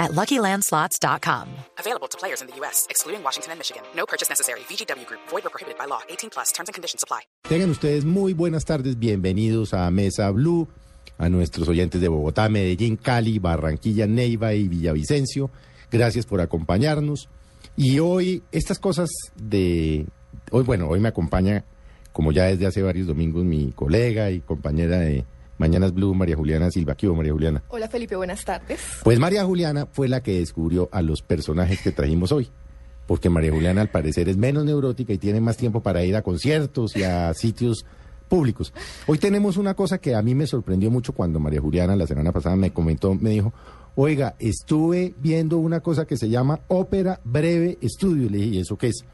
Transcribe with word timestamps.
at 0.00 0.12
LuckyLandSlots.com. 0.12 1.46
Available 1.78 2.08
to 2.08 2.18
players 2.18 2.40
in 2.40 2.48
the 2.48 2.56
U.S., 2.60 2.86
excluding 2.88 3.22
Washington 3.22 3.52
and 3.52 3.60
Michigan. 3.60 3.82
No 3.94 4.06
purchase 4.06 4.28
necessary. 4.28 4.60
VGW 4.60 5.06
Group. 5.06 5.20
Void 5.28 5.46
or 5.46 5.50
prohibited 5.50 5.78
by 5.78 5.84
law. 5.84 6.00
18 6.08 6.30
plus. 6.30 6.50
Terms 6.52 6.68
and 6.68 6.74
conditions 6.74 7.04
apply. 7.04 7.20
Tengan 7.44 7.70
ustedes 7.70 8.04
muy 8.04 8.32
buenas 8.32 8.64
tardes. 8.64 8.98
Bienvenidos 8.98 9.74
a 9.74 9.90
Mesa 9.90 10.30
Blue, 10.30 10.66
a 11.18 11.28
nuestros 11.28 11.68
oyentes 11.68 12.00
de 12.00 12.08
Bogotá, 12.08 12.48
Medellín, 12.48 12.96
Cali, 12.96 13.38
Barranquilla, 13.38 14.06
Neiva 14.06 14.54
y 14.54 14.68
Villavicencio. 14.68 15.50
Gracias 15.90 16.24
por 16.24 16.40
acompañarnos. 16.40 17.28
Y 17.76 17.98
hoy, 17.98 18.42
estas 18.52 18.78
cosas 18.78 19.10
de... 19.36 20.06
Hoy, 20.50 20.64
bueno, 20.64 20.88
hoy 20.88 21.00
me 21.00 21.08
acompaña, 21.08 21.64
como 22.12 22.32
ya 22.32 22.44
desde 22.44 22.66
hace 22.66 22.82
varios 22.82 23.06
domingos, 23.06 23.44
mi 23.44 23.72
colega 23.72 24.30
y 24.30 24.40
compañera 24.40 24.98
de 24.98 25.24
Mañanas 25.60 25.92
Blue, 25.92 26.14
María 26.14 26.36
Juliana 26.36 26.70
Silva. 26.70 26.94
¿Qué 26.94 27.06
hubo, 27.06 27.16
María 27.16 27.34
Juliana? 27.34 27.62
Hola 27.68 27.86
Felipe, 27.86 28.16
buenas 28.16 28.46
tardes. 28.46 28.80
Pues 29.04 29.18
María 29.18 29.44
Juliana 29.44 29.86
fue 29.92 30.08
la 30.08 30.22
que 30.22 30.38
descubrió 30.38 30.88
a 30.90 31.02
los 31.02 31.20
personajes 31.20 31.82
que 31.82 31.92
trajimos 31.92 32.32
hoy. 32.32 32.48
Porque 33.06 33.28
María 33.28 33.52
Juliana 33.52 33.82
al 33.82 33.90
parecer 33.90 34.30
es 34.30 34.38
menos 34.38 34.64
neurótica 34.64 35.12
y 35.12 35.18
tiene 35.18 35.38
más 35.38 35.58
tiempo 35.58 35.82
para 35.82 36.02
ir 36.02 36.16
a 36.16 36.22
conciertos 36.22 36.96
y 36.96 37.02
a 37.02 37.34
sitios 37.34 37.84
públicos. 38.26 38.72
Hoy 39.06 39.18
tenemos 39.18 39.58
una 39.58 39.74
cosa 39.74 39.98
que 39.98 40.14
a 40.14 40.22
mí 40.22 40.34
me 40.34 40.46
sorprendió 40.46 40.90
mucho 40.90 41.12
cuando 41.12 41.38
María 41.40 41.60
Juliana 41.60 41.94
la 41.94 42.06
semana 42.06 42.32
pasada 42.32 42.56
me 42.56 42.72
comentó, 42.72 43.14
me 43.14 43.28
dijo, 43.28 43.52
oiga, 43.96 44.36
estuve 44.38 45.12
viendo 45.18 45.58
una 45.58 45.80
cosa 45.80 46.06
que 46.06 46.16
se 46.16 46.30
llama 46.30 46.60
Ópera 46.68 47.20
Breve 47.22 47.76
Estudio. 47.82 48.28
Y 48.28 48.28
le 48.30 48.38
dije, 48.38 48.50
¿y 48.56 48.58
eso 48.60 48.78
qué 48.78 48.86
es? 48.86 49.04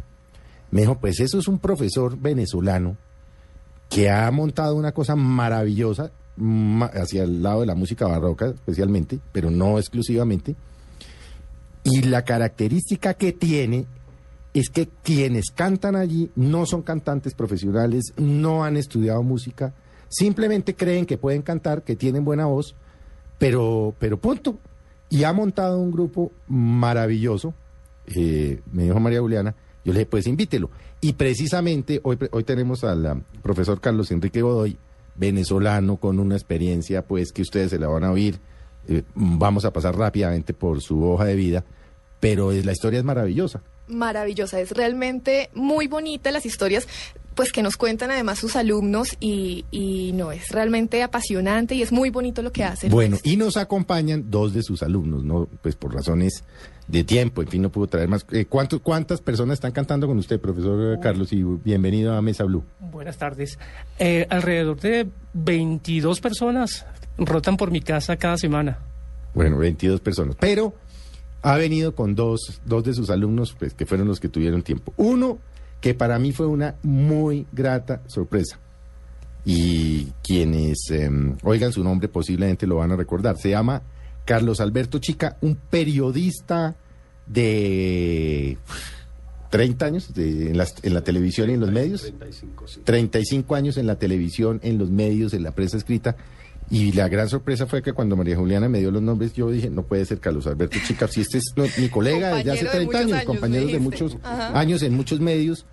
Me 0.70 0.82
dijo, 0.82 1.00
pues 1.00 1.18
eso 1.18 1.40
es 1.40 1.48
un 1.48 1.58
profesor 1.58 2.16
venezolano 2.16 2.96
que 3.88 4.10
ha 4.10 4.30
montado 4.30 4.74
una 4.76 4.92
cosa 4.92 5.16
maravillosa 5.16 6.10
ma- 6.36 6.86
hacia 6.86 7.22
el 7.22 7.42
lado 7.42 7.60
de 7.60 7.66
la 7.66 7.74
música 7.74 8.06
barroca 8.06 8.46
especialmente, 8.46 9.18
pero 9.32 9.50
no 9.50 9.78
exclusivamente. 9.78 10.54
Y 11.84 12.02
la 12.02 12.22
característica 12.22 13.14
que 13.14 13.32
tiene 13.32 13.86
es 14.52 14.70
que 14.70 14.88
quienes 15.02 15.50
cantan 15.54 15.96
allí 15.96 16.30
no 16.34 16.66
son 16.66 16.82
cantantes 16.82 17.34
profesionales, 17.34 18.12
no 18.16 18.64
han 18.64 18.76
estudiado 18.76 19.22
música, 19.22 19.72
simplemente 20.08 20.74
creen 20.74 21.06
que 21.06 21.18
pueden 21.18 21.42
cantar, 21.42 21.82
que 21.82 21.94
tienen 21.94 22.24
buena 22.24 22.46
voz, 22.46 22.74
pero, 23.38 23.94
pero 23.98 24.18
punto. 24.18 24.58
Y 25.10 25.22
ha 25.22 25.32
montado 25.32 25.78
un 25.78 25.92
grupo 25.92 26.32
maravilloso, 26.48 27.54
eh, 28.06 28.60
me 28.72 28.84
dijo 28.84 28.98
María 28.98 29.20
Juliana, 29.20 29.54
yo 29.86 29.92
le 29.92 30.00
dije, 30.00 30.10
pues 30.10 30.26
invítelo. 30.26 30.68
Y 31.00 31.12
precisamente 31.12 32.00
hoy, 32.02 32.18
hoy 32.32 32.42
tenemos 32.42 32.82
al 32.82 33.06
ah, 33.06 33.20
profesor 33.40 33.80
Carlos 33.80 34.10
Enrique 34.10 34.42
Godoy, 34.42 34.76
venezolano, 35.14 35.98
con 35.98 36.18
una 36.18 36.34
experiencia 36.34 37.06
pues 37.06 37.30
que 37.30 37.42
ustedes 37.42 37.70
se 37.70 37.78
la 37.78 37.86
van 37.86 38.02
a 38.02 38.10
oír. 38.10 38.40
Eh, 38.88 39.04
vamos 39.14 39.64
a 39.64 39.72
pasar 39.72 39.96
rápidamente 39.96 40.54
por 40.54 40.82
su 40.82 41.04
hoja 41.04 41.26
de 41.26 41.36
vida, 41.36 41.64
pero 42.18 42.50
es, 42.50 42.66
la 42.66 42.72
historia 42.72 42.98
es 42.98 43.04
maravillosa. 43.04 43.62
Maravillosa, 43.86 44.58
es 44.58 44.72
realmente 44.72 45.50
muy 45.54 45.86
bonita 45.86 46.32
las 46.32 46.46
historias 46.46 46.88
pues 47.36 47.52
que 47.52 47.62
nos 47.62 47.76
cuentan 47.76 48.10
además 48.10 48.38
sus 48.40 48.56
alumnos 48.56 49.16
y, 49.20 49.64
y 49.70 50.10
no, 50.14 50.32
es 50.32 50.48
realmente 50.48 51.02
apasionante 51.04 51.76
y 51.76 51.82
es 51.82 51.92
muy 51.92 52.10
bonito 52.10 52.42
lo 52.42 52.50
que 52.50 52.64
hacen. 52.64 52.90
Bueno, 52.90 53.18
y 53.22 53.36
nos 53.36 53.56
acompañan 53.56 54.24
dos 54.30 54.52
de 54.54 54.62
sus 54.62 54.82
alumnos, 54.82 55.22
no, 55.22 55.46
pues 55.62 55.76
por 55.76 55.94
razones 55.94 56.42
de 56.88 57.04
tiempo, 57.04 57.42
en 57.42 57.48
fin, 57.48 57.62
no 57.62 57.70
pudo 57.70 57.86
traer 57.88 58.08
más. 58.08 58.24
Eh, 58.32 58.46
¿cuánto- 58.46 58.80
¿Cuántas 58.82 59.20
personas 59.20 59.54
están 59.54 59.72
cantando 59.72 60.06
con 60.06 60.18
usted, 60.18 60.40
profesor 60.40 60.98
Carlos? 61.00 61.32
Y 61.32 61.42
bienvenido 61.42 62.14
a 62.14 62.22
Mesa 62.22 62.44
Blue. 62.44 62.64
Buenas 62.80 63.16
tardes. 63.18 63.58
Eh, 63.98 64.26
alrededor 64.30 64.80
de 64.80 65.08
22 65.34 66.20
personas 66.20 66.86
rotan 67.18 67.56
por 67.56 67.70
mi 67.70 67.80
casa 67.80 68.16
cada 68.16 68.38
semana. 68.38 68.78
Bueno, 69.34 69.58
22 69.58 70.00
personas. 70.00 70.36
Pero 70.40 70.74
ha 71.42 71.56
venido 71.56 71.94
con 71.94 72.14
dos, 72.14 72.60
dos 72.64 72.84
de 72.84 72.94
sus 72.94 73.10
alumnos, 73.10 73.54
pues 73.58 73.74
que 73.74 73.84
fueron 73.84 74.08
los 74.08 74.20
que 74.20 74.28
tuvieron 74.28 74.62
tiempo. 74.62 74.92
Uno, 74.96 75.38
que 75.80 75.94
para 75.94 76.18
mí 76.18 76.32
fue 76.32 76.46
una 76.46 76.76
muy 76.82 77.46
grata 77.52 78.02
sorpresa. 78.06 78.58
Y 79.44 80.06
quienes 80.24 80.90
eh, 80.90 81.08
oigan 81.44 81.72
su 81.72 81.84
nombre 81.84 82.08
posiblemente 82.08 82.66
lo 82.66 82.76
van 82.76 82.90
a 82.92 82.96
recordar. 82.96 83.36
Se 83.38 83.50
llama 83.50 83.82
Carlos 84.24 84.60
Alberto 84.60 84.98
Chica, 84.98 85.36
un 85.40 85.54
periodista 85.54 86.74
de 87.26 88.58
30 89.50 89.86
años 89.86 90.14
de- 90.14 90.50
en, 90.50 90.56
las- 90.58 90.74
en 90.82 90.94
la 90.94 91.02
televisión 91.02 91.50
y 91.50 91.54
en 91.54 91.60
los 91.60 91.70
medios. 91.70 92.02
35 92.84 93.54
años 93.54 93.76
en 93.76 93.86
la 93.86 93.96
televisión, 93.96 94.60
en 94.62 94.78
los 94.78 94.90
medios, 94.90 95.32
en 95.34 95.42
la 95.44 95.52
prensa 95.52 95.76
escrita. 95.76 96.16
Y 96.68 96.92
la 96.92 97.08
gran 97.08 97.28
sorpresa 97.28 97.66
fue 97.66 97.80
que 97.80 97.92
cuando 97.92 98.16
María 98.16 98.36
Juliana 98.36 98.68
me 98.68 98.80
dio 98.80 98.90
los 98.90 99.02
nombres, 99.02 99.32
yo 99.34 99.50
dije, 99.50 99.70
no 99.70 99.82
puede 99.82 100.04
ser 100.04 100.18
Carlos 100.18 100.46
Alberto 100.46 100.78
Chica, 100.84 101.06
si 101.06 101.20
este 101.20 101.38
es 101.38 101.52
no, 101.54 101.64
mi 101.78 101.88
colega 101.88 102.34
desde 102.34 102.50
hace 102.50 102.66
Compañero 102.66 102.80
de 102.80 102.86
30 102.86 102.88
muchos 102.88 102.94
años, 102.96 103.12
años, 103.12 103.24
compañeros 103.24 103.72
de 103.72 103.78
muchos 103.78 104.16
Ajá. 104.22 104.58
años 104.58 104.82
en 104.82 104.94
muchos 104.94 105.20
medios. 105.20 105.64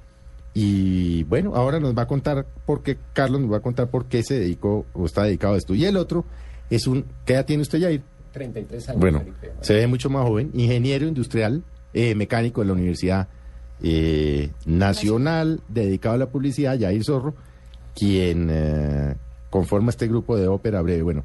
Y 0.54 1.24
bueno, 1.24 1.56
ahora 1.56 1.80
nos 1.80 1.98
va 1.98 2.04
a 2.04 2.08
contar 2.08 2.46
por 2.66 2.84
qué, 2.84 2.98
Carlos 3.14 3.42
nos 3.42 3.52
va 3.52 3.58
a 3.58 3.62
contar 3.62 3.90
por 3.90 4.06
qué 4.06 4.22
se 4.22 4.40
dedicó 4.40 4.86
o 4.94 5.06
está 5.06 5.24
dedicado 5.24 5.56
a 5.56 5.58
esto. 5.58 5.74
Y 5.74 5.84
el 5.86 5.98
otro 5.98 6.26
es 6.70 6.86
un, 6.86 7.06
¿qué 7.26 7.34
edad 7.34 7.46
tiene 7.46 7.64
usted, 7.64 7.82
Jair? 7.82 8.02
33 8.34 8.90
años. 8.90 9.00
Bueno, 9.00 9.20
Felipe. 9.20 9.52
se 9.62 9.74
ve 9.74 9.88
mucho 9.88 10.12
más 10.12 10.24
joven, 10.28 10.52
ingeniero 10.54 11.08
industrial, 11.08 11.64
eh, 11.94 12.14
mecánico 12.14 12.62
de 12.62 12.68
la 12.68 12.74
Universidad 12.74 13.28
eh, 13.82 14.52
Nacional, 14.66 15.62
dedicado 15.70 16.16
a 16.16 16.18
la 16.20 16.30
publicidad, 16.30 16.80
Jair 16.80 17.04
Zorro, 17.04 17.34
quien 17.96 18.50
eh, 18.52 19.16
conforma 19.54 19.92
este 19.92 20.08
grupo 20.08 20.36
de 20.36 20.48
ópera 20.48 20.82
breve. 20.82 21.04
Bueno, 21.04 21.24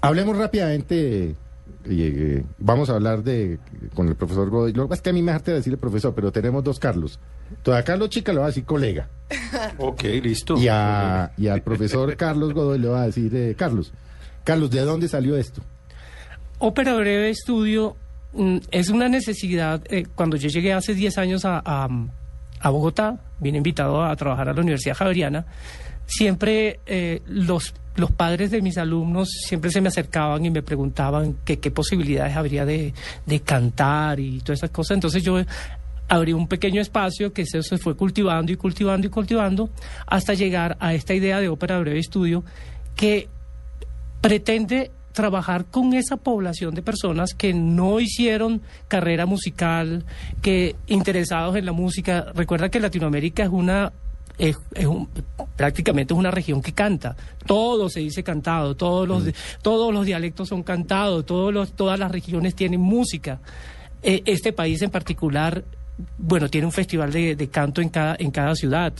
hablemos 0.00 0.36
rápidamente, 0.36 1.36
eh, 1.84 2.44
vamos 2.58 2.90
a 2.90 2.94
hablar 2.94 3.22
de 3.22 3.60
con 3.94 4.08
el 4.08 4.16
profesor 4.16 4.50
Godoy. 4.50 4.72
Lo 4.72 4.82
que 4.82 4.88
pasa 4.88 4.98
es 4.98 5.02
que 5.02 5.10
a 5.10 5.12
mí 5.12 5.22
me 5.22 5.30
hace 5.30 5.52
decirle 5.52 5.76
profesor, 5.76 6.12
pero 6.12 6.32
tenemos 6.32 6.64
dos 6.64 6.80
Carlos. 6.80 7.20
Entonces 7.48 7.80
a 7.80 7.84
Carlos 7.84 8.10
Chica 8.10 8.32
le 8.32 8.38
va 8.40 8.46
a 8.46 8.48
decir 8.48 8.64
colega. 8.64 9.08
Ok, 9.78 10.02
listo. 10.22 10.56
Y, 10.58 10.66
a- 10.68 11.30
y 11.36 11.46
al 11.46 11.62
profesor 11.62 12.16
Carlos 12.16 12.52
Godoy 12.52 12.78
le 12.80 12.88
va 12.88 13.02
a 13.02 13.06
decir 13.06 13.34
eh, 13.36 13.54
Carlos. 13.56 13.92
Carlos, 14.42 14.70
¿de 14.70 14.80
dónde 14.80 15.06
salió 15.08 15.36
esto? 15.36 15.62
Ópera 16.58 16.94
Breve 16.94 17.30
Estudio 17.30 17.94
mm, 18.32 18.56
es 18.72 18.88
una 18.88 19.08
necesidad. 19.08 19.82
eh, 19.88 20.04
cuando 20.16 20.36
yo 20.36 20.48
llegué 20.48 20.72
hace 20.72 20.94
10 20.94 21.18
años 21.18 21.44
a, 21.44 21.62
a- 21.64 21.88
a 22.58 22.70
Bogotá, 22.70 23.18
vine 23.38 23.58
invitado 23.58 24.02
a 24.04 24.16
trabajar 24.16 24.48
a 24.48 24.52
la 24.54 24.60
Universidad 24.62 24.96
Javeriana, 24.96 25.44
siempre 26.06 26.80
eh, 26.86 27.22
los, 27.26 27.74
los 27.96 28.10
padres 28.10 28.50
de 28.50 28.62
mis 28.62 28.78
alumnos 28.78 29.28
siempre 29.46 29.70
se 29.70 29.80
me 29.80 29.88
acercaban 29.88 30.44
y 30.44 30.50
me 30.50 30.62
preguntaban 30.62 31.36
qué 31.44 31.70
posibilidades 31.70 32.36
habría 32.36 32.64
de, 32.64 32.94
de 33.26 33.40
cantar 33.40 34.20
y 34.20 34.40
todas 34.40 34.60
esas 34.60 34.70
cosas. 34.70 34.96
Entonces 34.96 35.22
yo 35.22 35.38
abrí 36.08 36.32
un 36.32 36.46
pequeño 36.46 36.80
espacio 36.80 37.32
que 37.32 37.44
se, 37.46 37.62
se 37.62 37.78
fue 37.78 37.96
cultivando 37.96 38.52
y 38.52 38.56
cultivando 38.56 39.06
y 39.06 39.10
cultivando 39.10 39.70
hasta 40.06 40.34
llegar 40.34 40.76
a 40.80 40.94
esta 40.94 41.14
idea 41.14 41.40
de 41.40 41.48
Ópera 41.48 41.78
Breve 41.80 41.98
Estudio 41.98 42.44
que 42.94 43.28
pretende 44.20 44.90
trabajar 45.12 45.64
con 45.64 45.94
esa 45.94 46.18
población 46.18 46.74
de 46.74 46.82
personas 46.82 47.32
que 47.32 47.54
no 47.54 48.00
hicieron 48.00 48.60
carrera 48.86 49.24
musical, 49.24 50.04
que 50.42 50.76
interesados 50.86 51.56
en 51.56 51.64
la 51.64 51.72
música. 51.72 52.26
Recuerda 52.34 52.68
que 52.68 52.80
Latinoamérica 52.80 53.42
es 53.42 53.48
una 53.50 53.92
es, 54.38 54.56
es 54.74 54.86
un- 54.86 55.08
prácticamente 55.56 56.12
es 56.14 56.18
una 56.18 56.30
región 56.30 56.60
que 56.62 56.72
canta. 56.72 57.16
Todo 57.46 57.88
se 57.88 58.00
dice 58.00 58.22
cantado, 58.22 58.74
todos 58.76 59.06
los 59.08 59.24
todos 59.62 59.92
los 59.94 60.04
dialectos 60.06 60.48
son 60.48 60.62
cantados, 60.62 61.24
todos 61.26 61.52
los 61.54 61.72
todas 61.72 61.98
las 61.98 62.10
regiones 62.10 62.54
tienen 62.54 62.80
música. 62.80 63.40
Eh, 64.02 64.22
este 64.26 64.52
país 64.52 64.82
en 64.82 64.90
particular, 64.90 65.64
bueno, 66.18 66.48
tiene 66.48 66.66
un 66.66 66.72
festival 66.72 67.10
de, 67.12 67.34
de 67.36 67.48
canto 67.48 67.80
en 67.80 67.88
cada 67.88 68.16
en 68.18 68.30
cada 68.30 68.54
ciudad. 68.54 68.92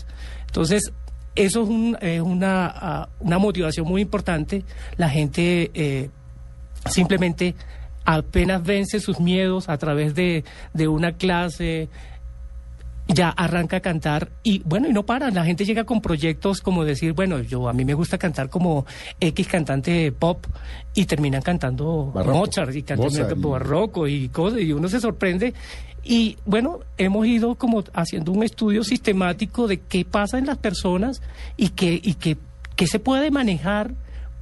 Entonces 0.46 0.92
eso 1.34 1.62
es, 1.64 1.68
un- 1.68 1.98
es 2.00 2.20
una, 2.22 2.66
ah, 2.74 3.08
una 3.20 3.38
motivación 3.38 3.86
muy 3.86 4.00
importante. 4.00 4.64
La 4.96 5.10
gente 5.10 5.70
eh, 5.74 6.08
simplemente 6.88 7.54
apenas 8.04 8.62
vence 8.62 9.00
sus 9.00 9.20
miedos 9.20 9.68
a 9.68 9.76
través 9.78 10.14
de, 10.14 10.44
de 10.72 10.88
una 10.88 11.12
clase, 11.12 11.88
ya 13.08 13.28
arranca 13.30 13.76
a 13.76 13.80
cantar 13.80 14.30
y 14.42 14.60
bueno, 14.64 14.88
y 14.88 14.92
no 14.92 15.04
para, 15.06 15.30
la 15.30 15.44
gente 15.44 15.64
llega 15.64 15.84
con 15.84 16.00
proyectos 16.00 16.60
como 16.60 16.84
decir, 16.84 17.12
bueno, 17.12 17.40
yo 17.40 17.68
a 17.68 17.72
mí 17.72 17.84
me 17.84 17.94
gusta 17.94 18.18
cantar 18.18 18.48
como 18.50 18.84
X 19.20 19.46
cantante 19.46 20.10
pop 20.12 20.44
y 20.94 21.04
terminan 21.04 21.42
cantando 21.42 22.10
Barroco. 22.12 22.38
Mozart 22.38 22.74
y 22.74 22.82
cantan 22.82 23.06
Mozart 23.06 23.36
y- 23.36 23.40
barroco 23.40 24.08
y 24.08 24.28
cosas 24.28 24.60
y 24.60 24.72
uno 24.72 24.88
se 24.88 25.00
sorprende 25.00 25.54
Y 26.02 26.36
bueno, 26.46 26.80
hemos 26.98 27.26
ido 27.26 27.54
como 27.56 27.82
haciendo 27.94 28.32
un 28.32 28.42
estudio 28.42 28.82
sistemático 28.84 29.66
de 29.68 29.78
qué 29.80 30.04
pasa 30.04 30.38
en 30.38 30.46
las 30.46 30.58
personas 30.58 31.20
y 31.56 31.70
qué, 31.70 32.00
y 32.02 32.14
qué, 32.14 32.36
qué 32.76 32.86
se 32.86 32.98
puede 33.00 33.30
manejar 33.30 33.92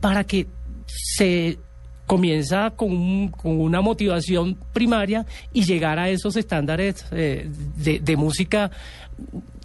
para 0.00 0.24
que 0.24 0.46
se 0.86 1.58
comienza 2.06 2.70
con, 2.70 2.92
un- 2.92 3.28
con 3.28 3.60
una 3.60 3.80
motivación 3.80 4.56
primaria 4.72 5.24
y 5.52 5.64
llegar 5.64 5.98
a 5.98 6.08
esos 6.10 6.36
estándares 6.36 7.06
eh, 7.12 7.48
de, 7.76 8.00
de 8.00 8.16
música 8.16 8.70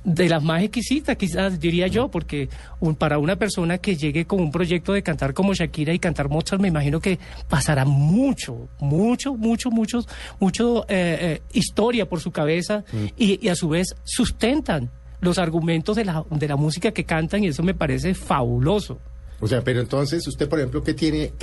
de 0.05 0.29
las 0.29 0.41
más 0.41 0.63
exquisitas, 0.63 1.17
quizás 1.17 1.59
diría 1.59 1.87
yo, 1.87 2.07
porque 2.09 2.47
un- 2.79 2.95
para 2.95 3.19
una 3.19 3.35
persona 3.35 3.77
que 3.77 3.95
llegue 3.97 4.25
con 4.25 4.39
un 4.39 4.51
proyecto 4.51 4.93
de 4.93 5.03
cantar 5.03 5.33
como 5.33 5.53
Shakira 5.53 5.93
y 5.93 5.99
cantar 5.99 6.29
Mozart, 6.29 6.61
me 6.61 6.69
imagino 6.69 6.99
que 7.01 7.19
pasará 7.49 7.83
mucho, 7.85 8.69
mucho, 8.79 9.35
mucho, 9.35 9.69
mucho, 9.69 9.99
mucho 10.39 10.83
eh, 10.87 11.17
eh, 11.21 11.41
historia 11.51 12.07
por 12.07 12.21
su 12.21 12.31
cabeza 12.31 12.83
y, 13.17 13.45
y 13.45 13.49
a 13.49 13.55
su 13.55 13.67
vez 13.69 13.87
sustentan 14.05 14.89
los 15.21 15.37
argumentos 15.37 15.97
de 15.97 16.05
la, 16.05 16.23
de 16.29 16.47
la 16.47 16.55
música 16.55 16.91
que 16.91 17.03
cantan 17.03 17.43
y 17.43 17.47
eso 17.47 17.61
me 17.61 17.73
parece 17.73 18.13
fabuloso. 18.13 18.99
O 19.41 19.47
sea, 19.47 19.61
pero 19.63 19.81
entonces 19.81 20.25
usted, 20.27 20.47
por 20.47 20.59
ejemplo, 20.59 20.81
¿qué 20.81 20.93
tiene? 20.93 21.33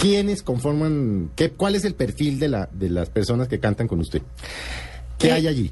¿Quiénes 0.00 0.42
conforman? 0.42 1.30
Qué, 1.36 1.50
¿Cuál 1.50 1.74
es 1.74 1.84
el 1.84 1.94
perfil 1.94 2.38
de, 2.38 2.48
la, 2.48 2.68
de 2.72 2.88
las 2.88 3.10
personas 3.10 3.48
que 3.48 3.60
cantan 3.60 3.86
con 3.86 4.00
usted? 4.00 4.22
¿Qué 5.18 5.30
hay 5.30 5.46
allí? 5.46 5.70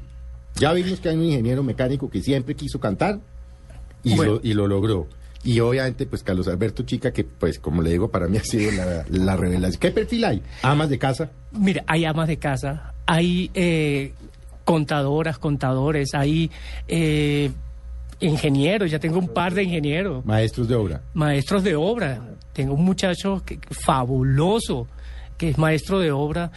Ya 0.55 0.71
vimos 0.73 0.99
que 0.99 1.09
hay 1.09 1.15
un 1.15 1.23
ingeniero 1.23 1.63
mecánico 1.63 2.09
que 2.09 2.21
siempre 2.21 2.53
quiso 2.55 2.79
cantar 2.79 3.19
y, 4.03 4.15
Bueno. 4.15 4.33
lo, 4.33 4.39
y 4.43 4.53
lo 4.53 4.67
logró. 4.67 5.07
Y 5.43 5.59
obviamente, 5.61 6.05
pues 6.05 6.21
Carlos 6.21 6.47
Alberto 6.47 6.83
Chica, 6.83 7.11
que 7.11 7.23
pues 7.23 7.59
como 7.59 7.81
le 7.81 7.89
digo, 7.91 8.09
para 8.11 8.27
mí 8.27 8.37
ha 8.37 8.43
sido 8.43 8.71
la, 8.71 9.05
la 9.09 9.35
revelación. 9.37 9.79
¿Qué 9.79 9.89
perfil 9.91 10.25
hay? 10.25 10.43
¿Amas 10.61 10.89
de 10.89 10.99
casa? 10.99 11.31
Mira, 11.51 11.83
hay 11.87 12.05
amas 12.05 12.27
de 12.27 12.37
casa, 12.37 12.93
hay 13.07 13.49
eh, 13.55 14.11
contadoras, 14.65 15.39
contadores, 15.39 16.09
hay 16.13 16.51
eh, 16.87 17.51
ingenieros, 18.19 18.91
ya 18.91 18.99
tengo 18.99 19.17
un 19.19 19.29
par 19.29 19.53
de 19.53 19.63
ingenieros, 19.63 20.25
Maestros 20.25 20.67
de 20.67 20.75
obra. 20.75 21.01
maestros 21.13 21.63
de 21.63 21.75
obra. 21.75 22.21
Tengo 22.53 22.73
un 22.73 22.83
muchacho 22.83 23.41
que- 23.45 23.59
fabuloso 23.71 24.87
que 25.37 25.49
es 25.49 25.57
maestro 25.57 25.99
de 25.99 26.11
obra. 26.11 26.51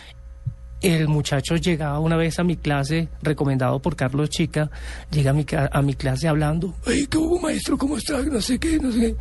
El 0.80 1.06
muchacho 1.06 1.54
llegaba 1.54 2.00
una 2.00 2.16
vez 2.16 2.40
a 2.40 2.42
mi 2.44 2.56
clase, 2.56 3.08
recomendado 3.22 3.78
por 3.78 3.94
Carlos 3.94 4.30
Chica, 4.30 4.68
llega 5.12 5.30
a 5.30 5.34
mi, 5.34 5.46
a 5.52 5.80
mi 5.82 5.94
clase 5.94 6.26
hablando, 6.26 6.74
¡Ay, 6.84 7.06
qué 7.06 7.18
hubo, 7.18 7.38
maestro, 7.38 7.78
cómo 7.78 7.96
está! 7.96 8.20
No 8.22 8.40
sé 8.40 8.58
qué, 8.58 8.78
no 8.80 8.90
sé 8.90 8.98
qué. 9.00 9.16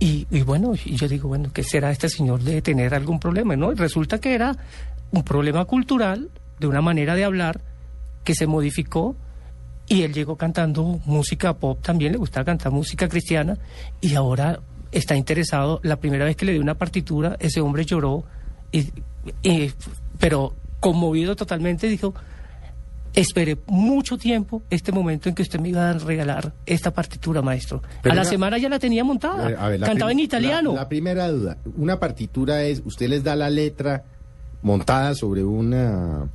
Y, 0.00 0.26
y 0.30 0.42
bueno, 0.42 0.72
y 0.84 0.96
yo 0.96 1.06
digo, 1.06 1.28
bueno, 1.28 1.50
¿qué 1.52 1.62
será 1.62 1.92
este 1.92 2.08
señor 2.08 2.40
de 2.40 2.60
tener 2.62 2.92
algún 2.94 3.20
problema? 3.20 3.54
¿no? 3.54 3.70
Y 3.70 3.76
resulta 3.76 4.18
que 4.18 4.34
era 4.34 4.56
un 5.12 5.22
problema 5.22 5.64
cultural, 5.66 6.28
de 6.58 6.66
una 6.66 6.80
manera 6.80 7.14
de 7.14 7.22
hablar, 7.24 7.60
que 8.24 8.34
se 8.34 8.48
modificó 8.48 9.14
y 9.90 10.02
él 10.04 10.12
llegó 10.14 10.36
cantando 10.36 11.00
música 11.04 11.52
pop, 11.54 11.80
también 11.82 12.12
le 12.12 12.18
gustaba 12.18 12.44
cantar 12.44 12.70
música 12.72 13.08
cristiana 13.08 13.58
y 14.00 14.14
ahora 14.14 14.60
está 14.92 15.16
interesado. 15.16 15.80
La 15.82 15.96
primera 15.96 16.24
vez 16.24 16.36
que 16.36 16.46
le 16.46 16.52
di 16.52 16.58
una 16.60 16.76
partitura, 16.76 17.36
ese 17.40 17.60
hombre 17.60 17.84
lloró, 17.84 18.22
y, 18.72 18.88
y- 19.42 19.72
pero 20.18 20.54
conmovido 20.78 21.34
totalmente, 21.34 21.88
dijo, 21.88 22.14
esperé 23.14 23.58
mucho 23.66 24.16
tiempo 24.16 24.62
este 24.70 24.92
momento 24.92 25.28
en 25.28 25.34
que 25.34 25.42
usted 25.42 25.58
me 25.58 25.70
iba 25.70 25.90
a 25.90 25.94
regalar 25.94 26.52
esta 26.66 26.92
partitura, 26.92 27.42
maestro. 27.42 27.82
Pero 28.02 28.12
a 28.12 28.14
la 28.16 28.22
una- 28.22 28.30
semana 28.30 28.58
ya 28.58 28.68
la 28.68 28.78
tenía 28.78 29.02
montada, 29.02 29.50
Eh, 29.50 29.56
a 29.58 29.68
ver, 29.68 29.80
la 29.80 29.86
cantaba 29.88 30.12
en 30.12 30.20
italiano. 30.20 30.72
La, 30.74 30.82
la 30.82 30.88
primera 30.88 31.28
duda. 31.28 31.56
Una 31.76 31.98
partitura 31.98 32.62
es, 32.62 32.80
usted 32.84 33.08
les 33.08 33.24
da 33.24 33.34
la 33.34 33.50
letra 33.50 34.04
montada 34.62 35.14
sobre 35.16 35.42
una... 35.42 36.28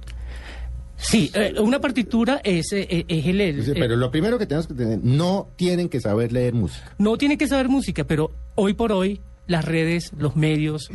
Sí, 0.97 1.29
eh, 1.33 1.53
una 1.59 1.79
partitura 1.81 2.41
es, 2.43 2.71
eh, 2.71 3.05
es 3.07 3.25
el... 3.25 3.73
pero 3.73 3.95
lo 3.95 4.11
primero 4.11 4.37
que 4.37 4.45
tenemos 4.45 4.67
que 4.67 4.73
tener, 4.73 4.99
no 5.03 5.49
tienen 5.55 5.89
que 5.89 5.99
saber 5.99 6.31
leer 6.31 6.53
música. 6.53 6.95
No 6.97 7.17
tiene 7.17 7.37
que 7.37 7.47
saber 7.47 7.67
música, 7.69 8.03
pero 8.05 8.31
hoy 8.55 8.73
por 8.73 8.91
hoy 8.91 9.21
las 9.47 9.65
redes, 9.65 10.11
los 10.17 10.35
medios, 10.35 10.89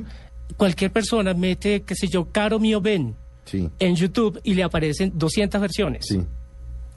cualquier 0.57 0.91
persona 0.91 1.35
mete, 1.35 1.83
qué 1.83 1.95
sé 1.95 2.09
yo, 2.09 2.29
Caro 2.33 2.59
Mío 2.59 2.81
Ben 2.81 3.15
Sí, 3.45 3.69
en 3.79 3.97
YouTube 3.97 4.41
y 4.45 4.55
le 4.55 4.63
aparecen 4.63 5.13
200 5.15 5.61
versiones. 5.61 6.07
sí. 6.07 6.21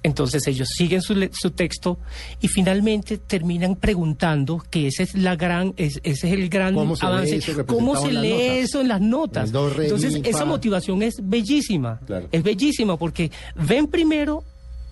Entonces 0.03 0.45
ellos 0.47 0.67
siguen 0.75 1.01
su, 1.01 1.15
su 1.31 1.51
texto 1.51 1.97
y 2.41 2.49
finalmente 2.49 3.17
terminan 3.17 3.75
preguntando 3.77 4.61
que 4.69 4.87
ese 4.87 5.03
es 5.03 5.15
la 5.15 5.35
gran, 5.37 5.73
es- 5.77 6.01
ese 6.03 6.27
es 6.27 6.33
el 6.33 6.49
gran 6.49 6.73
¿Cómo 6.75 6.95
se 6.97 7.05
ve 7.05 7.11
avance. 7.11 7.39
¿Cómo 7.65 7.95
se 7.95 8.11
lee 8.11 8.29
notas? 8.31 8.47
eso 8.57 8.81
en 8.81 8.87
las 8.89 9.01
notas? 9.01 9.43
Las 9.43 9.51
do, 9.53 9.69
re, 9.69 9.83
Entonces 9.85 10.13
mi, 10.21 10.27
esa 10.27 10.43
motivación 10.45 11.01
es 11.03 11.15
bellísima. 11.23 11.99
Claro. 12.05 12.27
Es 12.31 12.43
bellísima 12.43 12.97
porque 12.97 13.31
ven 13.55 13.87
primero 13.87 14.43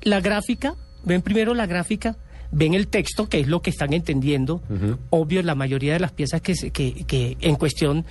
la 0.01 0.21
gráfica, 0.21 0.75
ven 1.03 1.21
primero 1.21 1.53
la 1.53 1.65
gráfica, 1.67 2.15
ven 2.53 2.73
el 2.73 2.87
texto, 2.87 3.27
que 3.27 3.39
es 3.41 3.47
lo 3.47 3.61
que 3.61 3.69
están 3.69 3.91
entendiendo. 3.93 4.61
Obvio, 5.09 5.41
la 5.43 5.55
mayoría 5.55 5.93
de 5.93 5.99
las 5.99 6.11
piezas 6.13 6.41
que, 6.41 6.55
se- 6.55 6.71
que, 6.71 7.03
que 7.05 7.35
en 7.41 7.55
cuestión 7.55 8.05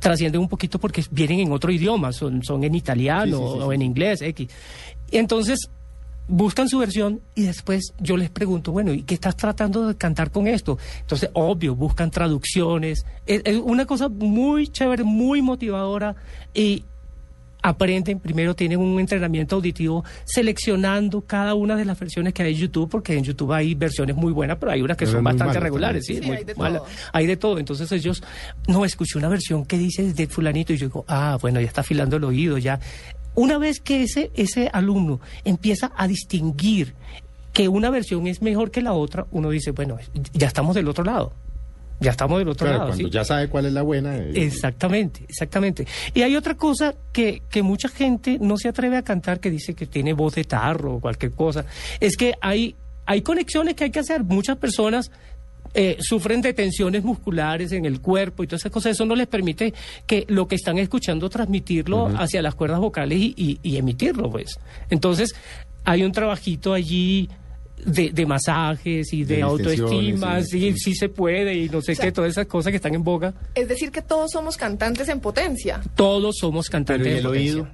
trascienden 0.00 0.40
un 0.40 0.48
poquito 0.48 0.78
porque 0.80 1.04
vienen 1.12 1.40
en 1.40 1.52
otro 1.52 1.70
idioma, 1.72 2.12
son, 2.12 2.42
son 2.42 2.64
en 2.64 2.74
italiano 2.74 3.36
Sí, 3.38 3.42
sí, 3.44 3.52
sí, 3.54 3.58
o 3.62 3.72
en 3.72 3.82
inglés, 3.82 4.20
X. 4.22 4.48
Y 5.12 5.16
entonces 5.16 5.58
buscan 6.30 6.68
su 6.68 6.78
versión 6.78 7.20
y 7.34 7.42
después 7.42 7.92
yo 7.98 8.16
les 8.16 8.30
pregunto, 8.30 8.72
bueno, 8.72 8.92
¿y 8.92 9.02
qué 9.02 9.14
estás 9.14 9.36
tratando 9.36 9.88
de 9.88 9.96
cantar 9.96 10.30
con 10.30 10.46
esto? 10.46 10.78
Entonces, 11.00 11.30
obvio, 11.34 11.74
buscan 11.74 12.10
traducciones. 12.10 13.04
Es, 13.26 13.42
es 13.44 13.56
una 13.56 13.84
cosa 13.84 14.08
muy 14.08 14.68
chévere, 14.68 15.04
muy 15.04 15.42
motivadora 15.42 16.14
y 16.54 16.84
aprenden, 17.62 18.20
primero 18.20 18.54
tienen 18.54 18.78
un 18.80 18.98
entrenamiento 19.00 19.56
auditivo 19.56 20.04
seleccionando 20.24 21.22
cada 21.22 21.54
una 21.54 21.76
de 21.76 21.84
las 21.84 21.98
versiones 21.98 22.32
que 22.32 22.42
hay 22.42 22.52
en 22.54 22.58
YouTube, 22.58 22.88
porque 22.88 23.16
en 23.16 23.24
YouTube 23.24 23.52
hay 23.52 23.74
versiones 23.74 24.16
muy 24.16 24.32
buenas, 24.32 24.58
pero 24.58 24.72
hay 24.72 24.82
unas 24.82 24.96
que 24.96 25.04
Pero 25.04 25.18
son 25.18 25.24
bastante 25.24 25.46
malas 25.46 25.62
regulares, 25.62 26.04
sí, 26.06 26.14
también. 26.14 26.22
Sí, 26.22 26.28
muy 26.28 26.36
hay 26.38 26.44
de 26.44 26.54
malas. 26.54 26.82
todo. 26.82 26.90
Hay 27.12 27.26
de 27.26 27.36
todo. 27.36 27.58
Entonces 27.58 27.92
ellos, 27.92 28.22
no, 28.66 28.84
escuché 28.84 29.18
una 29.18 29.28
versión 29.28 29.64
que 29.66 29.78
dice 29.78 30.12
de 30.12 30.26
fulanito 30.26 30.72
y 30.72 30.76
yo 30.76 30.86
digo, 30.86 31.04
ah, 31.08 31.38
bueno, 31.40 31.60
ya 31.60 31.66
está 31.66 31.82
afilando 31.82 32.16
el 32.16 32.24
oído, 32.24 32.58
ya. 32.58 32.80
Una 33.40 33.56
vez 33.58 33.80
que 33.80 34.02
ese, 34.02 34.30
ese 34.34 34.68
alumno 34.72 35.18
empieza 35.44 35.90
a 35.96 36.06
distinguir 36.06 36.94
que 37.52 37.68
una 37.68 37.88
versión 37.90 38.26
es 38.26 38.42
mejor 38.42 38.70
que 38.70 38.82
la 38.82 38.92
otra, 38.92 39.26
uno 39.30 39.48
dice, 39.50 39.70
bueno, 39.70 39.96
ya 40.34 40.46
estamos 40.46 40.74
del 40.74 40.88
otro 40.88 41.04
lado. 41.04 41.32
Ya 42.00 42.10
estamos 42.10 42.38
del 42.38 42.48
otro 42.48 42.66
Claro, 42.66 42.78
lado. 42.78 42.90
cuando 42.90 43.08
¿sí? 43.08 43.10
ya 43.12 43.24
sabe 43.24 43.48
cuál 43.48 43.66
es 43.66 43.72
la 43.72 43.82
buena. 43.82 44.16
eh, 44.16 44.32
Exactamente, 44.34 45.24
exactamente. 45.28 45.86
Y 46.14 46.22
hay 46.22 46.36
otra 46.36 46.54
cosa 46.54 46.94
que, 47.12 47.42
que 47.50 47.62
mucha 47.62 47.88
gente 47.88 48.38
no 48.40 48.56
se 48.56 48.68
atreve 48.68 48.96
a 48.96 49.02
cantar, 49.02 49.40
que 49.40 49.50
dice 49.50 49.74
que 49.74 49.86
tiene 49.86 50.12
voz 50.12 50.34
de 50.34 50.44
tarro 50.44 50.94
o 50.96 51.00
cualquier 51.00 51.32
cosa. 51.32 51.64
Es 51.98 52.16
que 52.16 52.34
hay, 52.40 52.74
hay 53.06 53.22
conexiones 53.22 53.74
que 53.74 53.84
hay 53.84 53.90
que 53.90 54.00
hacer. 54.00 54.22
Muchas 54.24 54.56
personas 54.58 55.10
eh, 55.74 55.96
sufren 56.00 56.42
de 56.42 56.52
tensiones 56.52 57.04
musculares 57.04 57.72
en 57.72 57.84
el 57.84 58.00
cuerpo 58.00 58.42
y 58.42 58.46
todas 58.46 58.62
esas 58.62 58.72
cosas. 58.72 58.92
Eso 58.92 59.04
no 59.06 59.14
les 59.14 59.26
permite 59.26 59.72
que 60.06 60.24
lo 60.28 60.48
que 60.48 60.56
están 60.56 60.78
escuchando 60.78 61.28
transmitirlo 61.30 62.08
hacia 62.16 62.42
las 62.42 62.54
cuerdas 62.54 62.80
vocales 62.80 63.18
y, 63.18 63.34
y- 63.36 63.58
y 63.62 63.76
emitirlo, 63.76 64.30
pues. 64.30 64.58
Entonces, 64.90 65.34
hay 65.84 66.02
un 66.02 66.12
trabajito 66.12 66.72
allí. 66.72 67.28
De, 67.82 68.10
de 68.10 68.26
masajes 68.26 69.10
y 69.14 69.24
de, 69.24 69.36
De 69.36 69.42
autoestima, 69.42 70.42
sí, 70.42 70.74
se 70.94 71.08
puede 71.08 71.54
y 71.54 71.70
no 71.70 71.80
sé 71.80 71.94
sea, 71.94 72.04
qué, 72.04 72.12
todas 72.12 72.32
esas 72.32 72.44
cosas 72.46 72.72
que 72.72 72.76
están 72.76 72.94
en 72.94 73.02
boga. 73.02 73.32
Es 73.54 73.68
decir, 73.68 73.90
que 73.90 74.02
todos 74.02 74.32
somos 74.32 74.58
cantantes 74.58 75.08
en 75.08 75.18
potencia. 75.20 75.80
Todos 75.94 76.36
somos 76.38 76.68
cantantes 76.68 77.06
¿y 77.06 77.10
de 77.10 77.16
el 77.20 77.24
potencia. 77.24 77.52
oído? 77.54 77.68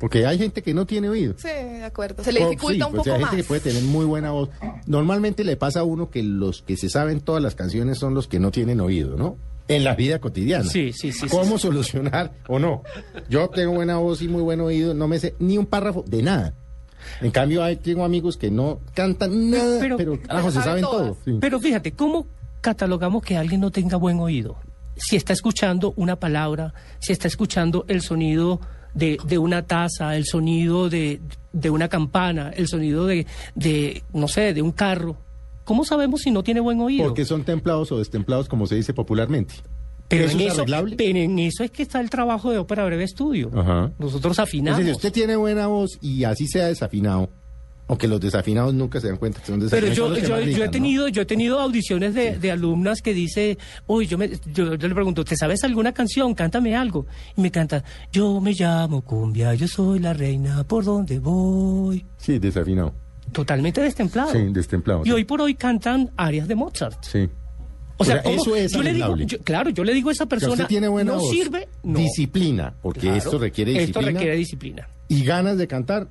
Porque 0.00 0.26
hay 0.26 0.38
gente 0.38 0.62
que 0.62 0.72
no 0.74 0.86
tiene 0.86 1.08
oído. 1.10 1.34
Sí, 1.36 1.46
de 1.48 1.84
acuerdo. 1.84 2.24
Se 2.24 2.32
le 2.32 2.42
Oh, 2.42 2.48
dificulta 2.50 2.86
sí, 2.86 2.90
un 2.90 2.96
pues, 2.96 3.04
poco 3.04 3.14
hay 3.14 3.20
más. 3.20 3.30
gente 3.30 3.42
que 3.44 3.48
puede 3.48 3.60
tener 3.60 3.82
muy 3.84 4.06
buena 4.06 4.30
voz. 4.32 4.48
Normalmente 4.86 5.44
le 5.44 5.56
pasa 5.56 5.80
a 5.80 5.84
uno 5.84 6.10
que 6.10 6.22
los 6.22 6.62
que 6.62 6.76
se 6.78 6.88
saben 6.88 7.20
todas 7.20 7.42
las 7.42 7.54
canciones 7.54 7.98
son 7.98 8.14
los 8.14 8.26
que 8.26 8.40
no 8.40 8.50
tienen 8.50 8.80
oído, 8.80 9.16
¿no? 9.16 9.36
En 9.68 9.84
la 9.84 9.94
vida 9.94 10.18
cotidiana. 10.18 10.64
Sí, 10.64 10.92
sí, 10.92 11.12
sí, 11.12 11.28
¿Cómo 11.28 11.58
sí, 11.58 11.62
solucionar 11.62 12.32
o 12.48 12.58
no? 12.58 12.82
Yo 13.28 13.48
tengo 13.50 13.74
buena 13.74 13.98
voz 13.98 14.20
y 14.22 14.26
muy 14.28 14.42
buen 14.42 14.60
oído, 14.62 14.94
no 14.94 15.06
me 15.06 15.18
sé 15.20 15.34
ni 15.38 15.58
un 15.58 15.66
párrafo 15.66 16.02
de 16.08 16.22
nada. 16.22 16.54
En 17.20 17.30
cambio, 17.30 17.62
hay, 17.62 17.76
tengo 17.76 18.02
amigos 18.04 18.36
que 18.36 18.50
no 18.50 18.80
cantan 18.94 19.50
nada, 19.50 19.78
pero, 19.80 19.96
Pero- 19.98 20.20
carajo, 20.22 20.48
se 20.50 20.54
Saben 20.62 20.64
saben 20.64 20.84
todas. 20.84 21.06
todo. 21.08 21.18
sí. 21.24 21.38
Pero 21.40 21.60
fíjate, 21.60 21.92
¿cómo 21.92 22.26
catalogamos 22.62 23.22
que 23.22 23.36
alguien 23.36 23.60
no 23.60 23.70
tenga 23.70 23.96
buen 23.96 24.18
oído? 24.18 24.56
Si 24.96 25.16
está 25.16 25.32
escuchando 25.34 25.92
una 25.96 26.16
palabra, 26.16 26.74
si 27.00 27.12
está 27.12 27.28
escuchando 27.28 27.84
el 27.88 28.02
sonido 28.02 28.60
de, 28.94 29.18
de 29.24 29.38
una 29.38 29.66
taza, 29.66 30.16
el 30.16 30.24
sonido 30.26 30.88
de, 30.88 31.20
de 31.52 31.70
una 31.70 31.88
campana, 31.88 32.50
el 32.54 32.68
sonido 32.68 33.06
de, 33.06 33.26
de, 33.54 34.02
no 34.12 34.28
sé, 34.28 34.54
de 34.54 34.62
un 34.62 34.72
carro. 34.72 35.16
¿Cómo 35.64 35.84
sabemos 35.84 36.22
si 36.22 36.30
no 36.30 36.42
tiene 36.42 36.60
buen 36.60 36.80
oído? 36.80 37.04
Porque 37.04 37.24
son 37.24 37.44
templados 37.44 37.92
o 37.92 37.98
destemplados, 37.98 38.48
como 38.48 38.66
se 38.66 38.74
dice 38.74 38.92
popularmente. 38.92 39.54
pero, 40.08 40.24
¿Eso 40.24 40.34
en 40.36 40.40
es 40.40 40.52
eso, 40.54 40.64
pero 40.96 41.18
en 41.18 41.38
eso 41.38 41.62
es 41.62 41.70
que 41.70 41.82
está 41.82 42.00
el 42.00 42.10
trabajo 42.10 42.50
de 42.50 42.58
ópera 42.58 42.84
breve 42.84 43.04
estudio. 43.04 43.50
Ajá. 43.54 43.92
Nosotros 43.98 44.38
afinamos. 44.40 44.78
decir, 44.78 44.94
usted 44.94 45.12
tiene 45.12 45.36
buena 45.36 45.68
voz 45.68 45.98
y 46.00 46.24
así 46.24 46.48
sea 46.48 46.66
desafinado, 46.66 47.30
Aunque 47.90 48.06
los 48.06 48.20
desafinados 48.20 48.72
nunca 48.72 49.00
se 49.00 49.08
dan 49.08 49.16
cuenta 49.16 49.40
que 49.40 49.46
son 49.48 49.58
Pero 49.68 49.86
desafinados. 49.88 50.18
yo, 50.20 50.36
que 50.44 50.52
yo, 50.54 50.64
he 50.64 50.68
tenido, 50.68 51.08
yo 51.08 51.22
he 51.22 51.26
tenido 51.26 51.58
audiciones 51.58 52.14
de, 52.14 52.38
de 52.38 52.50
alumnas 52.52 53.00
que 53.02 53.12
dice, 53.12 53.58
uy, 53.88 54.06
yo, 54.06 54.16
me, 54.16 54.28
yo, 54.54 54.76
yo 54.76 54.88
le 54.88 54.94
pregunto, 54.94 55.24
¿te 55.24 55.36
sabes 55.36 55.64
alguna 55.64 55.92
canción? 55.92 56.32
Cántame 56.34 56.76
algo. 56.76 57.06
Y 57.36 57.40
me 57.40 57.50
canta, 57.50 57.82
yo 58.12 58.40
me 58.40 58.52
llamo 58.52 59.02
cumbia, 59.02 59.54
yo 59.54 59.66
soy 59.66 59.98
la 59.98 60.12
reina, 60.12 60.62
¿por 60.64 60.84
dónde 60.84 61.18
voy? 61.18 62.06
Sí, 62.16 62.38
desafinado. 62.38 62.94
Totalmente 63.32 63.80
destemplado. 63.80 64.32
Sí, 64.32 64.38
destemplado. 64.52 65.02
Y 65.02 65.06
sí. 65.06 65.10
hoy 65.12 65.24
por 65.24 65.40
hoy 65.40 65.54
cantan 65.54 66.10
arias 66.16 66.46
de 66.48 66.54
Mozart. 66.54 67.02
Sí. 67.04 67.28
O 67.96 68.04
sea, 68.04 68.16
eso 68.18 68.56
es 68.56 68.72
yo 68.72 68.82
le 68.82 68.92
digo, 68.94 69.16
yo- 69.16 69.38
claro, 69.40 69.68
yo 69.70 69.84
le 69.84 69.92
digo 69.92 70.08
a 70.08 70.12
esa 70.12 70.26
persona, 70.26 70.52
usted 70.54 70.66
tiene 70.66 70.88
buena 70.88 71.12
no 71.12 71.18
voz. 71.18 71.30
sirve, 71.30 71.68
no. 71.82 71.98
Disciplina, 71.98 72.72
porque 72.80 73.00
Claro, 73.00 73.16
esto 73.16 73.38
requiere 73.38 73.72
Esto 73.72 73.80
disciplina. 73.98 74.12
requiere 74.12 74.36
disciplina. 74.36 74.88
Y 75.08 75.22
ganas 75.24 75.58
de 75.58 75.66
cantar, 75.66 76.08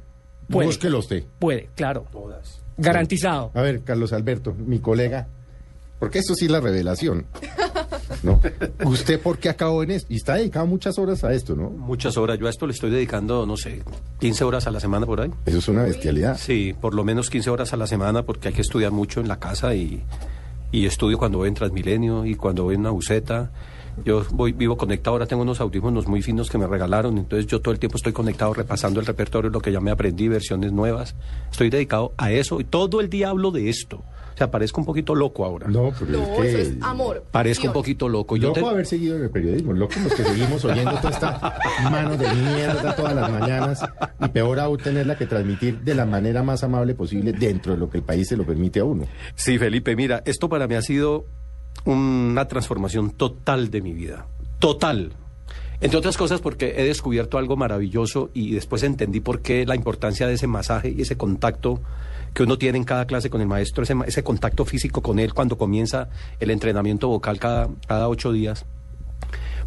Puede. 0.50 0.68
búsquelo 0.68 1.00
usted. 1.00 1.24
Puede, 1.40 1.70
claro. 1.76 2.06
Garantizado. 2.78 3.52
A 3.54 3.62
ver, 3.62 3.82
Carlos 3.84 4.14
Alberto, 4.14 4.54
mi 4.54 4.80
colega, 4.80 5.28
porque 6.00 6.20
esto 6.20 6.34
sí 6.34 6.46
es 6.46 6.52
la 6.52 6.60
revelación. 6.62 7.26
¿No? 8.24 8.42
¿Usted 8.86 9.20
por 9.20 9.38
qué 9.38 9.50
acabó 9.50 9.84
en 9.84 9.92
esto? 9.92 10.12
Y 10.12 10.18
está 10.18 10.36
dedicado 10.36 10.66
muchas 10.66 10.98
horas 10.98 11.24
a 11.24 11.32
esto, 11.34 11.56
¿no? 11.56 11.70
Muchas 11.70 12.18
horas. 12.18 12.40
Yo 12.40 12.48
a 12.48 12.50
esto 12.50 12.66
le 12.66 12.74
estoy 12.74 12.90
dedicando, 12.90 13.46
no 13.46 13.56
sé, 13.56 13.84
15 14.20 14.44
horas 14.44 14.68
a 14.68 14.72
la 14.72 14.80
semana 14.80 15.06
por 15.06 15.22
ahí. 15.22 15.32
Eso 15.46 15.60
es 15.60 15.68
una 15.68 15.84
bestialidad. 15.84 16.38
Sí, 16.38 16.74
por 16.80 16.96
lo 16.96 17.04
menos 17.04 17.30
15 17.30 17.50
horas 17.50 17.74
a 17.74 17.78
la 17.78 17.88
semana 17.88 18.24
porque 18.24 18.50
hay 18.50 18.54
que 18.54 18.62
estudiar 18.62 18.92
mucho 18.92 19.20
en 19.20 19.28
la 19.28 19.40
casa 19.40 19.76
y, 19.76 20.04
y 20.72 20.86
estudio 20.86 21.18
cuando 21.18 21.38
voy 21.38 21.50
en 21.50 21.54
Transmilenio 21.54 22.26
y 22.26 22.36
cuando 22.36 22.64
voy 22.64 22.76
en 22.76 22.82
una 22.82 22.90
buseta. 22.92 23.52
Yo 24.06 24.24
voy, 24.32 24.52
vivo 24.54 24.78
conectado, 24.78 25.16
ahora 25.16 25.26
tengo 25.26 25.42
unos 25.44 25.60
audífonos 25.62 26.08
muy 26.08 26.22
finos 26.22 26.50
que 26.50 26.58
me 26.58 26.68
regalaron, 26.68 27.18
entonces 27.18 27.48
yo 27.48 27.62
todo 27.62 27.74
el 27.74 27.80
tiempo 27.80 27.98
estoy 27.98 28.14
conectado 28.14 28.54
repasando 28.54 29.00
el 29.00 29.06
repertorio, 29.06 29.50
lo 29.50 29.60
que 29.62 29.72
ya 29.72 29.80
me 29.80 29.92
aprendí, 29.92 30.28
versiones 30.28 30.72
nuevas. 30.72 31.16
Estoy 31.52 31.70
dedicado 31.70 32.14
a 32.18 32.32
eso 32.32 32.60
y 32.60 32.64
todo 32.64 33.02
el 33.02 33.10
día 33.10 33.30
hablo 33.30 33.52
de 33.52 33.70
esto. 33.70 34.04
O 34.34 34.38
sea, 34.40 34.50
parezco 34.52 34.80
un 34.80 34.86
poquito 34.86 35.16
loco 35.16 35.44
ahora. 35.44 35.68
No, 35.68 35.92
pero 36.00 36.12
No, 36.14 36.24
es 36.24 36.40
que... 36.40 36.48
eso 36.48 36.58
es 36.78 36.82
amor. 36.82 37.26
Parezco 37.30 37.68
un 37.68 37.74
poquito 37.74 38.08
loco. 38.08 38.38
Yo 38.38 38.50
Loco 38.50 38.62
te- 38.62 38.66
haber 38.68 38.86
seguido 38.86 39.18
en 39.18 39.24
el 39.24 39.30
periodismo, 39.32 39.74
loco 39.74 39.96
los 40.02 40.14
que 40.14 40.24
seguimos 40.24 40.64
oyendo 40.64 40.92
toda 40.96 41.10
esta 41.10 41.60
mano 41.92 42.16
de 42.16 42.26
mierda 42.36 42.96
todas 42.96 43.14
las 43.16 43.30
mañanas 43.30 43.82
y 44.22 44.28
peor 44.30 44.62
aún 44.62 44.78
tenerla 44.78 45.18
que 45.18 45.26
transmitir 45.26 45.82
de 45.82 45.94
la 45.94 46.06
manera 46.06 46.42
más 46.42 46.64
amable 46.64 46.96
posible 46.96 47.34
dentro 47.34 47.74
de 47.74 47.80
lo 47.80 47.90
que 47.90 47.98
el 47.98 48.04
país 48.06 48.30
se 48.30 48.38
lo 48.38 48.46
permite 48.46 48.80
a 48.80 48.86
uno. 48.86 49.06
Sí, 49.36 49.58
Felipe, 49.60 49.94
mira, 49.98 50.24
esto 50.26 50.48
para 50.48 50.70
mí 50.70 50.76
ha 50.76 50.82
sido 50.82 51.26
una 51.86 52.48
transformación 52.48 53.12
total 53.12 53.72
de 53.72 53.82
mi 53.82 53.94
vida. 53.94 54.28
Total. 54.60 55.14
Entre 55.82 55.98
otras 55.98 56.18
cosas 56.18 56.42
porque 56.42 56.76
he 56.78 56.84
descubierto 56.84 57.38
algo 57.38 57.56
maravilloso 57.56 58.30
y 58.34 58.52
después 58.52 58.84
entendí 58.84 59.22
por 59.22 59.42
qué 59.42 59.66
la 59.66 59.76
importancia 59.76 60.28
de 60.28 60.34
ese 60.34 60.48
masaje 60.48 60.94
y 60.96 61.02
ese 61.02 61.16
contacto 61.16 61.80
que 62.34 62.44
uno 62.44 62.58
tiene 62.58 62.78
en 62.78 62.84
cada 62.84 63.06
clase 63.06 63.30
con 63.30 63.42
el 63.42 63.48
maestro, 63.48 63.84
ese, 63.84 64.24
contacto 64.24 64.66
físico 64.66 65.02
con 65.02 65.20
él 65.20 65.34
cuando 65.34 65.58
comienza 65.58 66.10
el 66.40 66.52
entrenamiento 66.52 67.08
vocal 67.08 67.40
cada, 67.40 67.70
cada 67.88 68.10
ocho 68.10 68.32
días. 68.34 68.66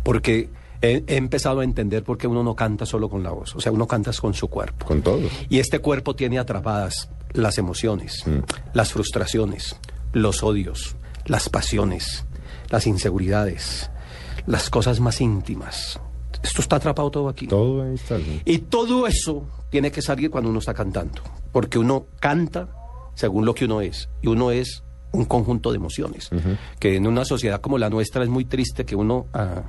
Porque 0.02 0.50
he, 0.82 1.02
he 1.06 1.16
empezado 1.16 1.61
a 1.61 1.64
entender 1.64 2.04
por 2.04 2.18
qué 2.18 2.26
uno 2.26 2.42
no 2.42 2.54
canta 2.54 2.85
solo 2.85 3.09
con 3.09 3.23
la 3.23 3.30
voz, 3.30 3.54
o 3.56 3.61
sea, 3.61 3.73
uno 3.73 3.87
canta 3.87 4.12
con 4.12 4.35
su 4.35 4.49
cuerpo. 4.49 4.87
Con 4.87 5.00
todo. 5.00 5.23
Y 5.49 5.59
este 5.61 5.78
cuerpo 5.78 6.14
tiene 6.14 6.38
atrapadas 6.38 7.09
las 7.32 7.56
emociones, 7.59 8.23
Mm. 8.26 8.40
las 8.75 8.92
frustraciones, 8.92 9.76
los 10.12 10.42
odios, 10.42 10.94
las 11.26 11.49
pasiones, 11.49 12.26
las 12.71 12.87
inseguridades, 12.87 13.91
las 14.47 14.71
cosas 14.71 15.00
más 15.00 15.21
íntimas. 15.21 16.00
Esto 16.43 16.61
está 16.61 16.76
atrapado 16.76 17.11
todo 17.11 17.29
aquí. 17.29 17.47
Todo 17.47 17.83
ahí 17.83 17.95
está. 17.95 18.19
Y 18.45 18.59
todo 18.59 19.07
eso 19.07 19.47
tiene 19.71 19.91
que 19.93 20.02
salir 20.02 20.31
cuando 20.31 20.50
uno 20.50 20.59
está 20.59 20.75
cantando, 20.75 21.23
porque 21.52 21.79
uno 21.79 22.07
canta 22.21 22.69
según 23.14 23.45
lo 23.45 23.55
que 23.55 23.67
uno 23.67 23.81
es, 23.81 24.09
y 24.21 24.29
uno 24.29 24.50
es 24.50 24.83
un 25.12 25.26
conjunto 25.26 25.71
de 25.71 25.76
emociones, 25.76 26.31
que 26.79 26.97
en 26.97 27.07
una 27.07 27.25
sociedad 27.25 27.61
como 27.61 27.76
la 27.79 27.91
nuestra 27.91 28.23
es 28.23 28.31
muy 28.31 28.47
triste 28.47 28.87
que 28.87 28.97
uno 28.97 29.26
ah, 29.35 29.62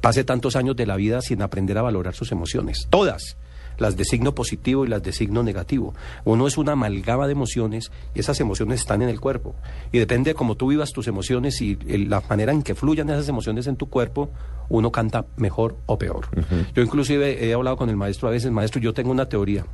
pase 0.00 0.24
tantos 0.24 0.56
años 0.56 0.74
de 0.74 0.86
la 0.86 0.96
vida 0.96 1.22
sin 1.22 1.42
aprender 1.42 1.78
a 1.78 1.82
valorar 1.82 2.14
sus 2.14 2.32
emociones, 2.32 2.88
todas, 2.90 3.36
las 3.78 3.96
de 3.96 4.04
signo 4.04 4.34
positivo 4.34 4.84
y 4.84 4.88
las 4.88 5.02
de 5.02 5.12
signo 5.12 5.42
negativo. 5.42 5.94
Uno 6.24 6.46
es 6.46 6.58
una 6.58 6.72
amalgama 6.72 7.26
de 7.26 7.32
emociones 7.32 7.90
y 8.14 8.20
esas 8.20 8.40
emociones 8.40 8.80
están 8.80 9.02
en 9.02 9.08
el 9.08 9.20
cuerpo. 9.20 9.54
Y 9.92 9.98
depende 9.98 10.30
de 10.30 10.34
cómo 10.34 10.56
tú 10.56 10.68
vivas 10.68 10.92
tus 10.92 11.08
emociones 11.08 11.60
y 11.62 11.76
la 12.06 12.22
manera 12.28 12.52
en 12.52 12.62
que 12.62 12.74
fluyan 12.74 13.08
esas 13.08 13.28
emociones 13.28 13.66
en 13.66 13.76
tu 13.76 13.88
cuerpo, 13.88 14.30
uno 14.68 14.92
canta 14.92 15.26
mejor 15.36 15.76
o 15.86 15.98
peor. 15.98 16.26
Yo 16.74 16.82
inclusive 16.82 17.46
he 17.46 17.54
hablado 17.54 17.76
con 17.76 17.88
el 17.88 17.96
maestro 17.96 18.28
a 18.28 18.32
veces, 18.32 18.50
maestro, 18.50 18.80
yo 18.80 18.92
tengo 18.92 19.10
una 19.10 19.28
teoría. 19.28 19.64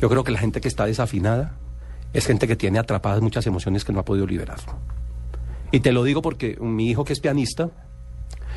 Yo 0.00 0.08
creo 0.08 0.24
que 0.24 0.32
la 0.32 0.38
gente 0.38 0.60
que 0.60 0.68
está 0.68 0.86
desafinada 0.86 1.56
es 2.12 2.26
gente 2.26 2.46
que 2.48 2.56
tiene 2.56 2.78
atrapadas 2.78 3.20
muchas 3.20 3.46
emociones 3.46 3.84
que 3.84 3.92
no 3.92 4.00
ha 4.00 4.04
podido 4.04 4.26
liberar. 4.26 4.58
Y 5.70 5.80
te 5.80 5.92
lo 5.92 6.04
digo 6.04 6.22
porque 6.22 6.56
mi 6.60 6.90
hijo 6.90 7.04
que 7.04 7.12
es 7.12 7.20
pianista, 7.20 7.70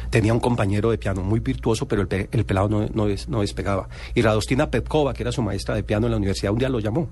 tenía 0.10 0.34
un 0.34 0.40
compañero 0.40 0.92
de 0.92 0.98
piano 0.98 1.22
muy 1.24 1.40
virtuoso, 1.40 1.88
pero 1.88 2.02
el, 2.02 2.08
pe- 2.08 2.30
el 2.32 2.46
pelado 2.46 2.68
no, 2.70 2.88
no, 2.94 3.06
des- 3.06 3.28
no 3.30 3.42
despegaba. 3.42 3.88
Y 4.16 4.22
Radostina 4.22 4.70
Petkova, 4.72 5.14
que 5.14 5.24
era 5.24 5.32
su 5.32 5.42
maestra 5.42 5.76
de 5.76 5.84
piano 5.84 6.08
en 6.08 6.12
la 6.12 6.18
universidad, 6.18 6.52
un 6.52 6.60
día 6.60 6.70
lo 6.70 6.80
llamó. 6.80 7.10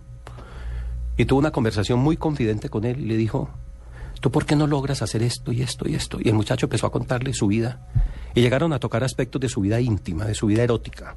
Y 1.18 1.26
tuvo 1.26 1.40
una 1.40 1.52
conversación 1.52 2.00
muy 2.00 2.18
confidente 2.18 2.70
con 2.70 2.86
él 2.86 3.00
y 3.02 3.06
le 3.06 3.18
dijo, 3.18 3.50
¿tú 4.20 4.30
por 4.32 4.46
qué 4.46 4.56
no 4.56 4.68
logras 4.68 5.02
hacer 5.02 5.24
esto 5.24 5.52
y 5.52 5.62
esto 5.62 5.88
y 5.90 5.96
esto? 5.96 6.18
Y 6.22 6.30
el 6.30 6.36
muchacho 6.36 6.66
empezó 6.68 6.88
a 6.88 6.92
contarle 6.92 7.34
su 7.34 7.48
vida. 7.48 7.88
Y 8.36 8.42
llegaron 8.42 8.72
a 8.74 8.80
tocar 8.80 9.04
aspectos 9.04 9.42
de 9.42 9.50
su 9.50 9.62
vida 9.62 9.80
íntima, 9.82 10.26
de 10.26 10.36
su 10.36 10.46
vida 10.48 10.62
erótica. 10.64 11.16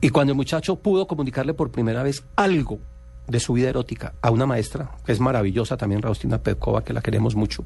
Y 0.00 0.08
cuando 0.10 0.32
el 0.32 0.36
muchacho 0.36 0.76
pudo 0.76 1.06
comunicarle 1.06 1.52
por 1.54 1.70
primera 1.70 2.02
vez 2.02 2.24
algo 2.36 2.78
de 3.26 3.40
su 3.40 3.54
vida 3.54 3.68
erótica 3.70 4.14
a 4.22 4.30
una 4.30 4.44
maestra, 4.46 4.90
que 5.04 5.12
es 5.12 5.20
maravillosa 5.20 5.76
también, 5.76 6.02
Radostina 6.02 6.38
Petkova, 6.38 6.84
que 6.84 6.92
la 6.92 7.00
queremos 7.00 7.34
mucho, 7.34 7.64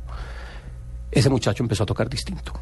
ese 1.11 1.31
muchacho 1.31 1.63
empezó 1.63 1.85
a 1.85 1.87
tocar 1.87 2.09
distinto. 2.09 2.53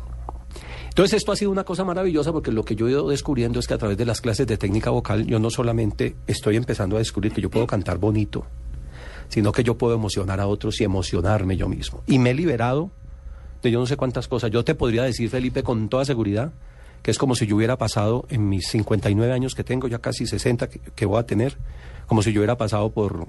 Entonces 0.89 1.19
esto 1.19 1.33
ha 1.33 1.37
sido 1.37 1.51
una 1.51 1.65
cosa 1.65 1.85
maravillosa 1.85 2.33
porque 2.33 2.51
lo 2.51 2.65
que 2.65 2.75
yo 2.75 2.89
he 2.89 2.93
ido 2.93 3.09
descubriendo 3.09 3.61
es 3.61 3.67
que 3.67 3.75
a 3.75 3.79
través 3.79 3.99
de 3.99 4.07
las 4.07 4.23
clases 4.23 4.47
de 4.47 4.57
técnica 4.57 4.89
vocal 4.89 5.27
yo 5.27 5.39
no 5.39 5.51
solamente 5.51 6.17
estoy 6.27 6.57
empezando 6.57 6.97
a 6.97 7.01
descubrir 7.01 7.33
que 7.33 7.43
yo 7.43 7.51
puedo 7.51 7.67
cantar 7.67 7.99
bonito, 7.99 8.47
sino 9.29 9.53
que 9.53 9.63
yo 9.63 9.77
puedo 9.77 9.95
emocionar 9.95 10.41
a 10.41 10.47
otros 10.47 10.81
y 10.81 10.85
emocionarme 10.85 11.59
yo 11.59 11.69
mismo. 11.69 12.03
Y 12.07 12.19
me 12.19 12.31
he 12.31 12.35
liberado 12.35 12.91
de 13.63 13.71
yo 13.71 13.79
no 13.79 13.87
sé 13.87 13.99
cuántas 13.99 14.27
cosas. 14.27 14.51
Yo 14.51 14.65
te 14.65 14.75
podría 14.75 15.03
decir, 15.03 15.29
Felipe, 15.29 15.63
con 15.63 15.91
toda 15.91 16.07
seguridad, 16.07 16.53
que 17.03 17.11
es 17.11 17.19
como 17.19 17.35
si 17.35 17.47
yo 17.47 17.57
hubiera 17.57 17.77
pasado 17.77 18.25
en 18.31 18.49
mis 18.49 18.67
59 18.69 19.33
años 19.33 19.55
que 19.55 19.65
tengo, 19.65 19.89
ya 19.89 19.99
casi 19.99 20.27
60 20.27 20.71
que, 20.71 20.81
que 20.81 21.05
voy 21.05 21.19
a 21.19 21.27
tener, 21.27 21.59
como 22.07 22.23
si 22.23 22.33
yo 22.33 22.41
hubiera 22.41 22.57
pasado 22.57 22.91
por 22.91 23.29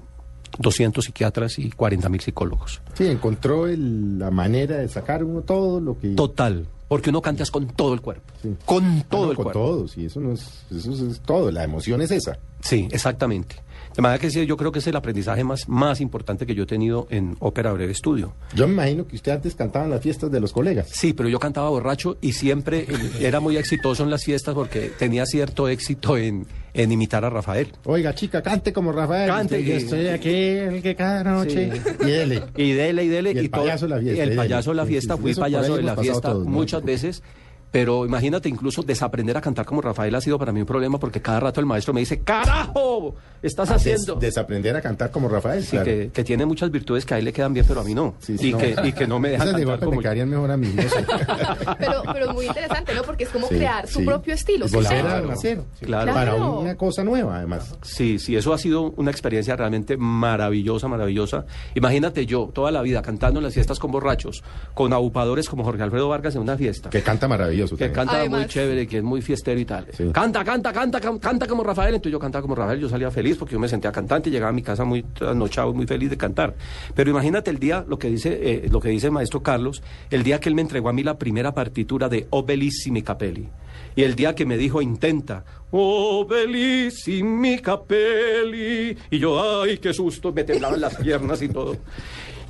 200 0.58 1.04
psiquiatras 1.04 1.58
y 1.58 1.70
40 1.70 2.08
mil 2.08 2.20
psicólogos. 2.20 2.80
Sí, 2.94 3.06
encontró 3.06 3.66
el- 3.66 4.18
la 4.18 4.30
manera 4.30 4.76
de 4.78 4.88
sacar 4.88 5.22
uno 5.24 5.42
todo 5.42 5.80
lo 5.80 5.98
que... 5.98 6.08
Total, 6.10 6.66
porque 6.88 7.10
uno 7.10 7.20
cantas 7.20 7.50
con 7.50 7.66
todo 7.68 7.92
el 7.94 8.00
cuerpo, 8.00 8.32
Sí. 8.42 8.54
con 8.64 9.02
todo 9.08 9.22
Ah, 9.22 9.24
no, 9.26 9.30
el 9.32 9.36
con 9.36 9.44
cuerpo. 9.44 9.60
todo, 9.60 9.88
sí, 9.88 10.06
eso 10.06 10.20
no 10.20 10.32
es, 10.32 10.64
eso 10.74 10.92
es, 10.92 11.00
es 11.00 11.20
todo, 11.20 11.50
la 11.50 11.64
emoción 11.64 12.00
es 12.00 12.10
esa. 12.10 12.38
Sí, 12.60 12.88
exactamente. 12.90 13.56
De 13.94 14.02
manera 14.02 14.20
que 14.20 14.30
sí, 14.30 14.46
yo 14.46 14.56
creo 14.56 14.70
que 14.70 14.78
es 14.78 14.86
el 14.86 14.94
aprendizaje 14.96 15.42
más, 15.44 15.68
más 15.68 16.00
importante 16.00 16.46
que 16.46 16.54
yo 16.54 16.62
he 16.64 16.66
tenido 16.66 17.08
en 17.10 17.36
Ópera 17.40 17.72
Breve 17.72 17.90
Estudio. 17.92 18.34
Yo 18.54 18.66
me 18.68 18.74
imagino 18.74 19.06
que 19.06 19.16
usted 19.16 19.32
antes 19.32 19.54
cantaba 19.56 19.86
en 19.86 19.90
las 19.90 20.00
fiestas 20.00 20.30
de 20.30 20.38
los 20.40 20.52
colegas. 20.52 20.88
Sí, 20.92 21.14
pero 21.14 21.28
yo 21.28 21.40
cantaba 21.40 21.68
borracho 21.70 22.16
y 22.20 22.32
siempre 22.32 22.86
eh, 22.88 23.10
era 23.20 23.40
muy 23.40 23.56
exitoso 23.56 24.04
en 24.04 24.10
las 24.10 24.22
fiestas 24.24 24.54
porque 24.54 24.92
tenía 24.98 25.26
cierto 25.26 25.68
éxito 25.68 26.16
en, 26.16 26.46
en 26.82 26.92
imitar 26.92 27.24
a 27.24 27.30
Rafael. 27.30 27.68
Oiga, 27.84 28.14
chica, 28.14 28.42
cante 28.42 28.72
como 28.72 28.92
Rafael. 28.92 29.28
Cante, 29.28 29.62
Yo 29.64 29.74
y- 29.74 29.76
estoy 29.76 30.06
aquí, 30.08 30.28
el 30.34 30.82
que 30.82 30.94
cada 30.94 31.24
noche. 31.24 31.70
Sí. 31.72 31.80
Y 32.06 32.10
dele. 32.10 32.42
Y 32.56 32.72
dele, 32.72 33.04
y 33.04 33.08
dele. 33.08 33.32
Y 33.32 33.38
el 33.38 33.50
todo- 33.50 33.62
payaso 33.62 33.86
de 33.86 33.94
la 33.94 34.00
fiesta, 34.00 34.18
y 34.18 34.26
El 34.26 34.32
y 34.32 34.36
payaso 34.36 34.70
de 34.70 34.76
la 34.76 34.86
fiesta, 34.86 35.16
fui 35.16 35.34
payaso 35.34 35.76
de 35.76 35.82
la 35.82 35.96
fiesta 35.96 36.20
todos, 36.32 36.44
¿no? 36.44 36.50
muchas 36.50 36.84
veces. 36.84 37.22
Pero 37.70 38.06
imagínate, 38.06 38.48
incluso 38.48 38.82
desaprender 38.82 39.36
a 39.36 39.40
cantar 39.42 39.66
como 39.66 39.80
Rafael 39.82 40.14
ha 40.14 40.20
sido 40.22 40.38
para 40.38 40.52
mí 40.52 40.60
un 40.60 40.66
problema 40.66 40.98
porque 40.98 41.20
cada 41.20 41.40
rato 41.40 41.60
el 41.60 41.66
maestro 41.66 41.92
me 41.92 42.00
dice, 42.00 42.20
¡carajo! 42.22 43.14
Estás 43.42 43.70
haciendo. 43.70 44.14
Des- 44.14 44.28
desaprender 44.34 44.74
a 44.76 44.80
cantar 44.80 45.10
como 45.10 45.28
Rafael. 45.28 45.62
Sí, 45.62 45.70
claro. 45.72 45.84
que, 45.84 46.10
que 46.12 46.24
tiene 46.24 46.46
muchas 46.46 46.70
virtudes 46.70 47.04
que 47.04 47.14
a 47.14 47.18
él 47.18 47.26
le 47.26 47.32
quedan 47.32 47.52
bien, 47.52 47.66
pero 47.68 47.80
a 47.80 47.84
mí 47.84 47.94
no. 47.94 48.14
Sí, 48.20 48.38
sí, 48.38 48.48
y, 48.48 48.52
no. 48.52 48.58
Que, 48.58 48.74
y 48.84 48.92
que 48.92 49.06
no 49.06 49.20
me 49.20 49.28
deja 49.30 49.44
Esas 49.44 49.56
de 49.56 49.60
cantar 49.66 49.66
golpe 49.66 49.84
como 49.86 49.96
me 50.00 50.26
mejor 50.26 50.50
a 50.50 50.56
mí. 50.56 50.72
no 50.74 50.82
sé. 50.82 50.88
Pero, 51.78 52.02
pero 52.12 52.32
muy 52.34 52.46
interesante, 52.46 52.94
¿no? 52.94 53.02
Porque 53.02 53.24
es 53.24 53.30
como 53.30 53.46
Sí, 53.48 53.56
crear 53.56 53.86
su 53.86 54.00
sí. 54.00 54.04
propio 54.04 54.34
estilo. 54.34 54.66
Volver 54.68 54.88
sello. 54.88 55.08
a 55.08 55.20
nacer. 55.20 55.60
Claro. 55.80 56.12
Para 56.12 56.30
Claro. 56.32 56.60
una 56.60 56.76
cosa 56.76 57.04
nueva, 57.04 57.36
además. 57.38 57.76
Sí, 57.82 58.18
sí, 58.18 58.34
eso 58.36 58.52
ha 58.52 58.58
sido 58.58 58.90
una 58.96 59.10
experiencia 59.10 59.54
realmente 59.56 59.96
maravillosa, 59.96 60.88
maravillosa. 60.88 61.44
Imagínate 61.74 62.26
yo, 62.26 62.50
toda 62.52 62.70
la 62.70 62.82
vida 62.82 63.02
cantando 63.02 63.38
en 63.40 63.44
las 63.44 63.54
fiestas 63.54 63.78
con 63.78 63.90
borrachos, 63.92 64.42
con 64.74 64.92
abupadores 64.92 65.48
como 65.48 65.64
Jorge 65.64 65.82
Alfredo 65.82 66.08
Vargas 66.08 66.34
en 66.34 66.42
una 66.42 66.56
fiesta. 66.56 66.90
Que 66.90 67.02
canta 67.02 67.28
maravilloso. 67.28 67.57
Que 67.64 67.70
también. 67.70 67.92
canta 67.92 68.20
Además- 68.20 68.40
muy 68.40 68.48
chévere, 68.48 68.86
que 68.86 68.98
es 68.98 69.02
muy 69.02 69.22
fiestero 69.22 69.58
y 69.60 69.64
tal. 69.64 69.86
Sí. 69.92 70.04
Canta, 70.12 70.44
canta, 70.44 70.72
canta, 70.72 71.00
canta 71.00 71.46
como 71.46 71.62
Rafael. 71.64 71.94
Entonces 71.94 72.12
yo 72.12 72.18
cantaba 72.18 72.42
como 72.42 72.54
Rafael, 72.54 72.80
yo 72.80 72.88
salía 72.88 73.10
feliz 73.10 73.36
porque 73.36 73.52
yo 73.54 73.58
me 73.60 73.68
sentía 73.68 73.90
cantante 73.92 74.28
y 74.28 74.32
llegaba 74.32 74.50
a 74.50 74.52
mi 74.54 74.62
casa 74.62 74.84
muy 74.84 75.02
trasnochado, 75.02 75.72
muy 75.72 75.86
feliz 75.86 76.10
de 76.10 76.16
cantar. 76.16 76.54
Pero 76.94 77.10
imagínate 77.10 77.50
el 77.50 77.58
día, 77.58 77.84
lo 77.88 77.98
que 77.98 78.08
dice, 78.08 78.38
eh, 78.40 78.68
lo 78.70 78.80
que 78.80 78.88
dice 78.90 79.06
el 79.06 79.12
maestro 79.12 79.42
Carlos, 79.42 79.82
el 80.10 80.22
día 80.22 80.40
que 80.40 80.48
él 80.48 80.54
me 80.54 80.62
entregó 80.62 80.88
a 80.88 80.92
mí 80.92 81.02
la 81.02 81.18
primera 81.18 81.52
partitura 81.54 82.08
de 82.08 82.26
O 82.30 82.42
Bellissimi 82.44 83.02
Capelli. 83.02 83.48
Y 83.96 84.02
el 84.02 84.14
día 84.14 84.34
que 84.34 84.46
me 84.46 84.56
dijo, 84.56 84.80
intenta 84.82 85.44
Oh, 85.70 86.24
bellissimi 86.26 87.58
capelli. 87.58 88.96
Y 89.10 89.18
yo, 89.18 89.60
ay, 89.62 89.78
qué 89.78 89.92
susto, 89.92 90.32
me 90.32 90.44
temblaban 90.44 90.80
las 90.80 90.94
piernas 90.96 91.42
y 91.42 91.48
todo. 91.48 91.76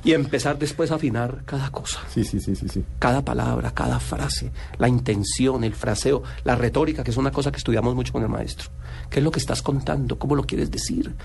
Y 0.03 0.13
empezar 0.13 0.57
después 0.57 0.91
a 0.91 0.95
afinar 0.95 1.43
cada 1.45 1.69
cosa. 1.71 1.99
Sí, 2.09 2.23
sí, 2.23 2.39
sí, 2.39 2.55
sí, 2.55 2.69
sí. 2.69 2.83
Cada 2.99 3.23
palabra, 3.23 3.71
cada 3.71 3.99
frase, 3.99 4.51
la 4.77 4.87
intención, 4.87 5.63
el 5.63 5.73
fraseo, 5.73 6.23
la 6.43 6.55
retórica, 6.55 7.03
que 7.03 7.11
es 7.11 7.17
una 7.17 7.31
cosa 7.31 7.51
que 7.51 7.57
estudiamos 7.57 7.95
mucho 7.95 8.13
con 8.13 8.23
el 8.23 8.29
maestro. 8.29 8.69
¿Qué 9.09 9.19
es 9.19 9.23
lo 9.23 9.31
que 9.31 9.39
estás 9.39 9.61
contando? 9.61 10.17
¿Cómo 10.17 10.35
lo 10.35 10.43
quieres 10.43 10.71
decir? 10.71 11.15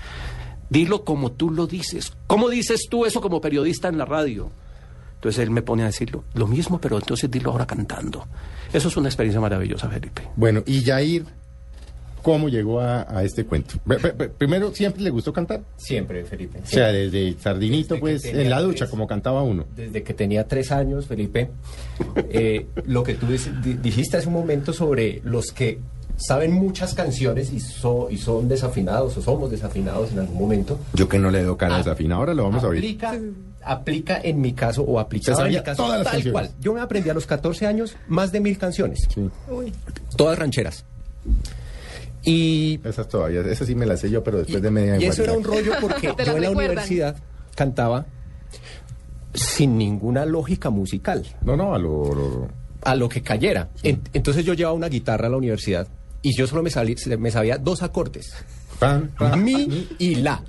Dilo 0.69 1.05
como 1.05 1.31
tú 1.31 1.51
lo 1.51 1.67
dices. 1.67 2.13
¿Cómo 2.27 2.49
dices 2.49 2.87
tú 2.89 3.05
eso 3.05 3.21
como 3.21 3.39
periodista 3.39 3.87
en 3.87 3.97
la 3.97 4.05
radio? 4.05 4.51
Entonces 5.15 5.43
él 5.43 5.51
me 5.51 5.61
pone 5.61 5.83
a 5.83 5.87
decirlo, 5.87 6.23
lo 6.33 6.45
mismo, 6.45 6.79
pero 6.79 6.97
entonces 6.97 7.31
dilo 7.31 7.51
ahora 7.51 7.65
cantando. 7.65 8.27
Eso 8.71 8.89
es 8.89 8.97
una 8.97 9.07
experiencia 9.07 9.39
maravillosa, 9.41 9.89
Felipe. 9.89 10.27
Bueno, 10.35 10.61
y 10.65 10.83
Jair, 10.83 11.25
¿cómo 12.25 12.49
llegó 12.49 12.79
a, 12.81 13.05
a 13.07 13.23
este 13.23 13.45
cuento? 13.45 13.75
Primero, 14.39 14.73
¿siempre 14.73 15.03
le 15.03 15.11
gustó 15.11 15.31
cantar? 15.31 15.61
Siempre, 15.77 16.25
Felipe. 16.25 16.59
O 16.63 16.65
sea, 16.67 16.87
desde 16.91 17.35
Sardinito, 17.39 17.93
Desde 17.93 17.99
pues, 18.01 18.25
en 18.25 18.49
la 18.49 18.61
ducha, 18.63 18.79
tres. 18.79 18.89
como 18.89 19.05
cantaba 19.05 19.43
uno. 19.43 19.65
Desde 19.75 20.01
que 20.01 20.15
tenía 20.15 20.47
tres 20.47 20.71
años, 20.71 21.05
Felipe, 21.05 21.51
eh, 22.29 22.65
lo 22.87 23.03
que 23.03 23.13
tú 23.13 23.27
dijiste 23.27 24.17
hace 24.17 24.27
un 24.27 24.33
momento 24.33 24.73
sobre 24.73 25.21
los 25.23 25.51
que 25.51 25.77
saben 26.17 26.51
muchas 26.53 26.95
canciones 26.95 27.53
y, 27.53 27.59
so- 27.59 28.07
y 28.09 28.17
son 28.17 28.47
desafinados 28.47 29.15
o 29.17 29.21
somos 29.21 29.51
desafinados 29.51 30.11
en 30.11 30.19
algún 30.19 30.39
momento. 30.39 30.79
Yo 30.95 31.07
que 31.07 31.19
no 31.19 31.29
le 31.29 31.43
doy 31.43 31.55
cara 31.57 31.75
Ah, 31.75 31.77
desafina, 31.77 32.15
ahora 32.15 32.33
lo 32.33 32.43
vamos 32.43 32.63
a 32.63 32.67
oír. 32.69 32.79
Aplica, 32.79 33.19
aplica 33.63 34.19
en 34.23 34.41
mi 34.41 34.53
caso 34.53 34.81
o 34.81 34.99
aplicaba 34.99 35.37
Se 35.41 35.43
en 35.47 35.49
mi 35.53 35.61
caso 35.61 35.83
todas 35.83 35.99
las 35.99 36.05
tal 36.05 36.13
canciones. 36.13 36.31
cual. 36.31 36.49
Yo 36.59 36.73
me 36.73 36.81
aprendí 36.81 37.09
a 37.11 37.13
los 37.13 37.27
14 37.27 37.67
años 37.67 37.95
más 38.07 38.31
de 38.31 38.39
mil 38.39 38.57
canciones, 38.57 39.07
Sí, 39.13 39.29
Uy. 39.51 39.71
todas 40.17 40.39
rancheras. 40.39 40.85
Y 42.25 42.79
esas 42.83 43.07
todavía, 43.07 43.41
esas 43.41 43.67
sí 43.67 43.75
me 43.75 43.85
las 43.85 43.99
sé 43.99 44.09
yo, 44.09 44.23
pero 44.23 44.39
después 44.39 44.61
de 44.61 44.71
media 44.71 44.97
Y 44.99 45.05
eso 45.05 45.23
era 45.23 45.33
un 45.33 45.43
rollo 45.43 45.73
porque 45.81 46.07
yo 46.25 46.35
en 46.35 46.41
la 46.41 46.49
universidad 46.51 47.15
cantaba 47.55 48.05
sin 49.33 49.77
ninguna 49.77 50.25
lógica 50.25 50.69
musical, 50.69 51.25
No, 51.43 51.55
no, 51.57 51.73
a 51.75 51.79
lo... 51.79 52.13
lo- 52.13 52.65
a 52.83 52.95
lo 52.95 53.09
que 53.09 53.23
cayera. 53.23 53.69
En- 53.81 54.01
entonces 54.13 54.45
yo 54.45 54.53
llevaba 54.53 54.75
una 54.75 54.89
guitarra 54.89 55.25
a 55.25 55.29
la 55.31 55.37
universidad 55.37 55.87
y 56.21 56.35
yo 56.37 56.45
solo 56.45 56.61
me, 56.61 56.69
salí- 56.69 57.17
me 57.17 57.31
sabía 57.31 57.57
dos 57.57 57.81
acordes, 57.81 58.31
pan, 58.79 59.11
pan, 59.17 59.43
mi 59.43 59.87
y 59.97 60.15
la. 60.15 60.43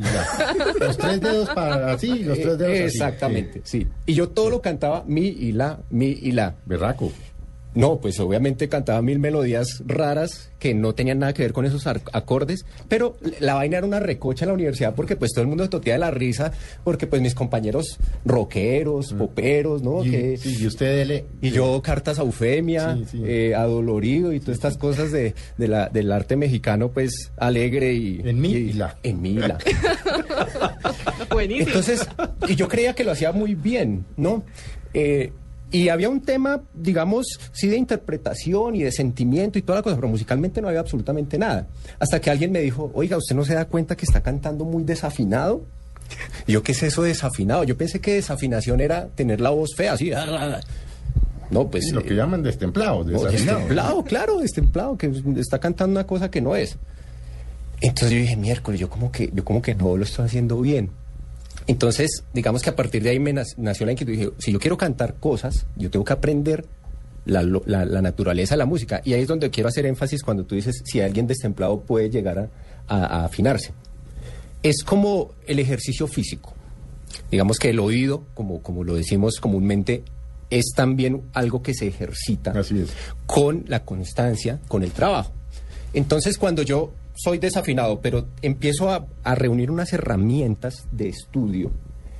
Los 0.78 0.98
tres 0.98 1.18
dedos 1.20 1.48
para 1.50 1.92
así, 1.92 2.24
los 2.24 2.38
tres 2.38 2.58
dedos. 2.58 2.74
Exactamente, 2.92 3.62
Sí. 3.64 3.80
sí. 3.84 3.88
Y 4.04 4.12
yo 4.14 4.28
todo 4.28 4.50
lo 4.50 4.60
cantaba 4.60 5.02
mi 5.06 5.26
y 5.28 5.52
la, 5.52 5.78
mi 5.90 6.08
y 6.08 6.32
la. 6.32 6.56
Berraco. 6.66 7.10
No, 7.76 8.00
pues 8.00 8.18
obviamente 8.18 8.68
cantaba 8.68 9.00
mil 9.02 9.18
melodías 9.20 9.82
raras 9.86 10.50
que 10.58 10.74
no 10.74 10.94
tenían 10.94 11.18
nada 11.20 11.34
que 11.34 11.42
ver 11.42 11.52
con 11.52 11.64
esos 11.66 11.86
acordes, 11.86 12.64
pero 12.88 13.16
la 13.38 13.54
vaina 13.54 13.76
era 13.78 13.86
una 13.86 14.00
recocha 14.00 14.44
en 14.44 14.48
la 14.48 14.54
universidad 14.54 14.94
porque 14.94 15.14
pues 15.14 15.32
todo 15.32 15.42
el 15.42 15.48
mundo 15.48 15.62
se 15.64 15.70
totía 15.70 15.92
de 15.92 15.98
la 15.98 16.10
risa, 16.10 16.52
porque 16.82 17.06
pues 17.06 17.20
mis 17.22 17.34
compañeros 17.34 17.98
rockeros, 18.24 19.12
poperos, 19.12 19.82
¿no? 19.82 20.04
Y, 20.04 20.10
Que- 20.10 20.36
sí, 20.38 20.56
y 20.58 20.66
usted 20.66 20.96
dele. 20.96 21.26
y 21.42 21.50
yo 21.50 21.80
cartas 21.82 22.18
a 22.18 22.22
Eufemia, 22.22 22.96
Sí, 22.96 23.04
sí. 23.12 23.22
eh, 23.26 23.54
adolorido 23.54 24.32
y 24.32 24.40
todas 24.40 24.54
estas 24.56 24.76
cosas 24.78 25.12
de, 25.12 25.34
de 25.58 25.68
la, 25.68 25.88
del 25.90 26.10
arte 26.12 26.36
mexicano 26.36 26.90
pues 26.90 27.30
alegre 27.36 27.92
y... 27.92 28.20
En 28.24 28.40
mi 28.40 28.52
y 28.52 28.72
la. 28.72 28.96
En 29.02 29.20
mi 29.20 29.30
y 29.32 29.34
la. 29.34 29.58
Buenísimo. 31.30 31.66
Entonces, 31.68 32.08
y 32.48 32.54
yo 32.56 32.68
creía 32.68 32.94
que 32.94 33.04
lo 33.04 33.12
hacía 33.12 33.32
muy 33.32 33.54
bien, 33.54 34.06
¿no? 34.16 34.44
Eh, 34.94 35.32
y 35.72 35.88
había 35.88 36.08
un 36.08 36.20
tema, 36.20 36.62
digamos, 36.74 37.26
sí 37.52 37.68
de 37.68 37.76
interpretación 37.76 38.76
y 38.76 38.82
de 38.82 38.92
sentimiento 38.92 39.58
y 39.58 39.62
toda 39.62 39.80
la 39.80 39.82
cosa, 39.82 39.96
pero 39.96 40.08
musicalmente 40.08 40.62
no 40.62 40.68
había 40.68 40.80
absolutamente 40.80 41.38
nada. 41.38 41.66
Hasta 41.98 42.20
que 42.20 42.30
alguien 42.30 42.52
me 42.52 42.60
dijo, 42.60 42.90
oiga, 42.94 43.16
¿usted 43.16 43.34
no 43.34 43.44
se 43.44 43.54
da 43.54 43.64
cuenta 43.64 43.96
que 43.96 44.04
está 44.04 44.22
cantando 44.22 44.64
muy 44.64 44.84
desafinado? 44.84 45.64
Y 46.46 46.52
yo, 46.52 46.62
¿qué 46.62 46.72
es 46.72 46.82
eso 46.84 47.02
de 47.02 47.08
desafinado? 47.08 47.64
Yo 47.64 47.76
pensé 47.76 48.00
que 48.00 48.14
desafinación 48.14 48.80
era 48.80 49.08
tener 49.08 49.40
la 49.40 49.50
voz 49.50 49.74
fea, 49.76 49.94
así. 49.94 50.12
ah, 50.12 50.60
No, 51.50 51.68
pues... 51.68 51.90
Lo 51.92 52.02
que 52.02 52.14
eh, 52.14 52.16
llaman 52.16 52.44
destemplados, 52.44 53.06
no, 53.06 53.12
desafinados. 53.12 53.60
destemplado, 53.62 54.04
claro, 54.04 54.38
destemplado, 54.38 54.96
que 54.96 55.12
está 55.36 55.58
cantando 55.58 55.98
una 55.98 56.06
cosa 56.06 56.30
que 56.30 56.40
no 56.40 56.54
es. 56.54 56.76
Entonces 57.80 58.12
yo 58.12 58.18
dije, 58.18 58.36
miércoles, 58.36 58.80
yo 58.80 58.88
como 58.88 59.10
que, 59.10 59.30
yo 59.34 59.44
como 59.44 59.60
que 59.60 59.74
no 59.74 59.96
lo 59.96 60.04
estoy 60.04 60.26
haciendo 60.26 60.60
bien. 60.60 60.90
Entonces, 61.66 62.22
digamos 62.32 62.62
que 62.62 62.70
a 62.70 62.76
partir 62.76 63.02
de 63.02 63.10
ahí 63.10 63.18
me 63.18 63.32
nació 63.32 63.86
la 63.86 63.92
inquietud. 63.92 64.12
Dije, 64.12 64.30
si 64.38 64.52
yo 64.52 64.60
quiero 64.60 64.76
cantar 64.76 65.14
cosas, 65.14 65.66
yo 65.76 65.90
tengo 65.90 66.04
que 66.04 66.12
aprender 66.12 66.64
la, 67.24 67.42
lo- 67.42 67.62
la- 67.66 67.84
la 67.84 68.00
naturaleza 68.02 68.54
de 68.54 68.58
la 68.58 68.66
música. 68.66 69.00
Y 69.04 69.14
ahí 69.14 69.22
es 69.22 69.28
donde 69.28 69.50
quiero 69.50 69.68
hacer 69.68 69.84
énfasis 69.86 70.22
cuando 70.22 70.44
tú 70.44 70.54
dices 70.54 70.82
si 70.84 71.00
alguien 71.00 71.26
destemplado 71.26 71.80
puede 71.80 72.08
llegar 72.08 72.38
a, 72.38 72.48
a- 72.86 73.04
a 73.04 73.24
afinarse. 73.24 73.72
Es 74.62 74.84
como 74.84 75.32
el 75.46 75.58
ejercicio 75.58 76.06
físico. 76.06 76.54
Digamos 77.30 77.58
que 77.58 77.70
el 77.70 77.80
oído, 77.80 78.24
como, 78.34 78.62
como 78.62 78.84
lo 78.84 78.94
decimos 78.94 79.40
comúnmente, 79.40 80.04
es 80.50 80.66
también 80.76 81.22
algo 81.32 81.62
que 81.62 81.74
se 81.74 81.88
ejercita 81.88 82.52
Así 82.52 82.78
es. 82.80 82.90
con 83.26 83.64
la 83.66 83.84
constancia, 83.84 84.60
con 84.68 84.84
el 84.84 84.92
trabajo. 84.92 85.32
Entonces, 85.94 86.38
cuando 86.38 86.62
yo 86.62 86.92
soy 87.16 87.38
desafinado, 87.38 88.00
pero 88.00 88.26
empiezo 88.42 88.90
a, 88.90 89.06
a 89.24 89.34
reunir 89.34 89.70
unas 89.70 89.92
herramientas 89.92 90.86
de 90.92 91.08
estudio 91.08 91.70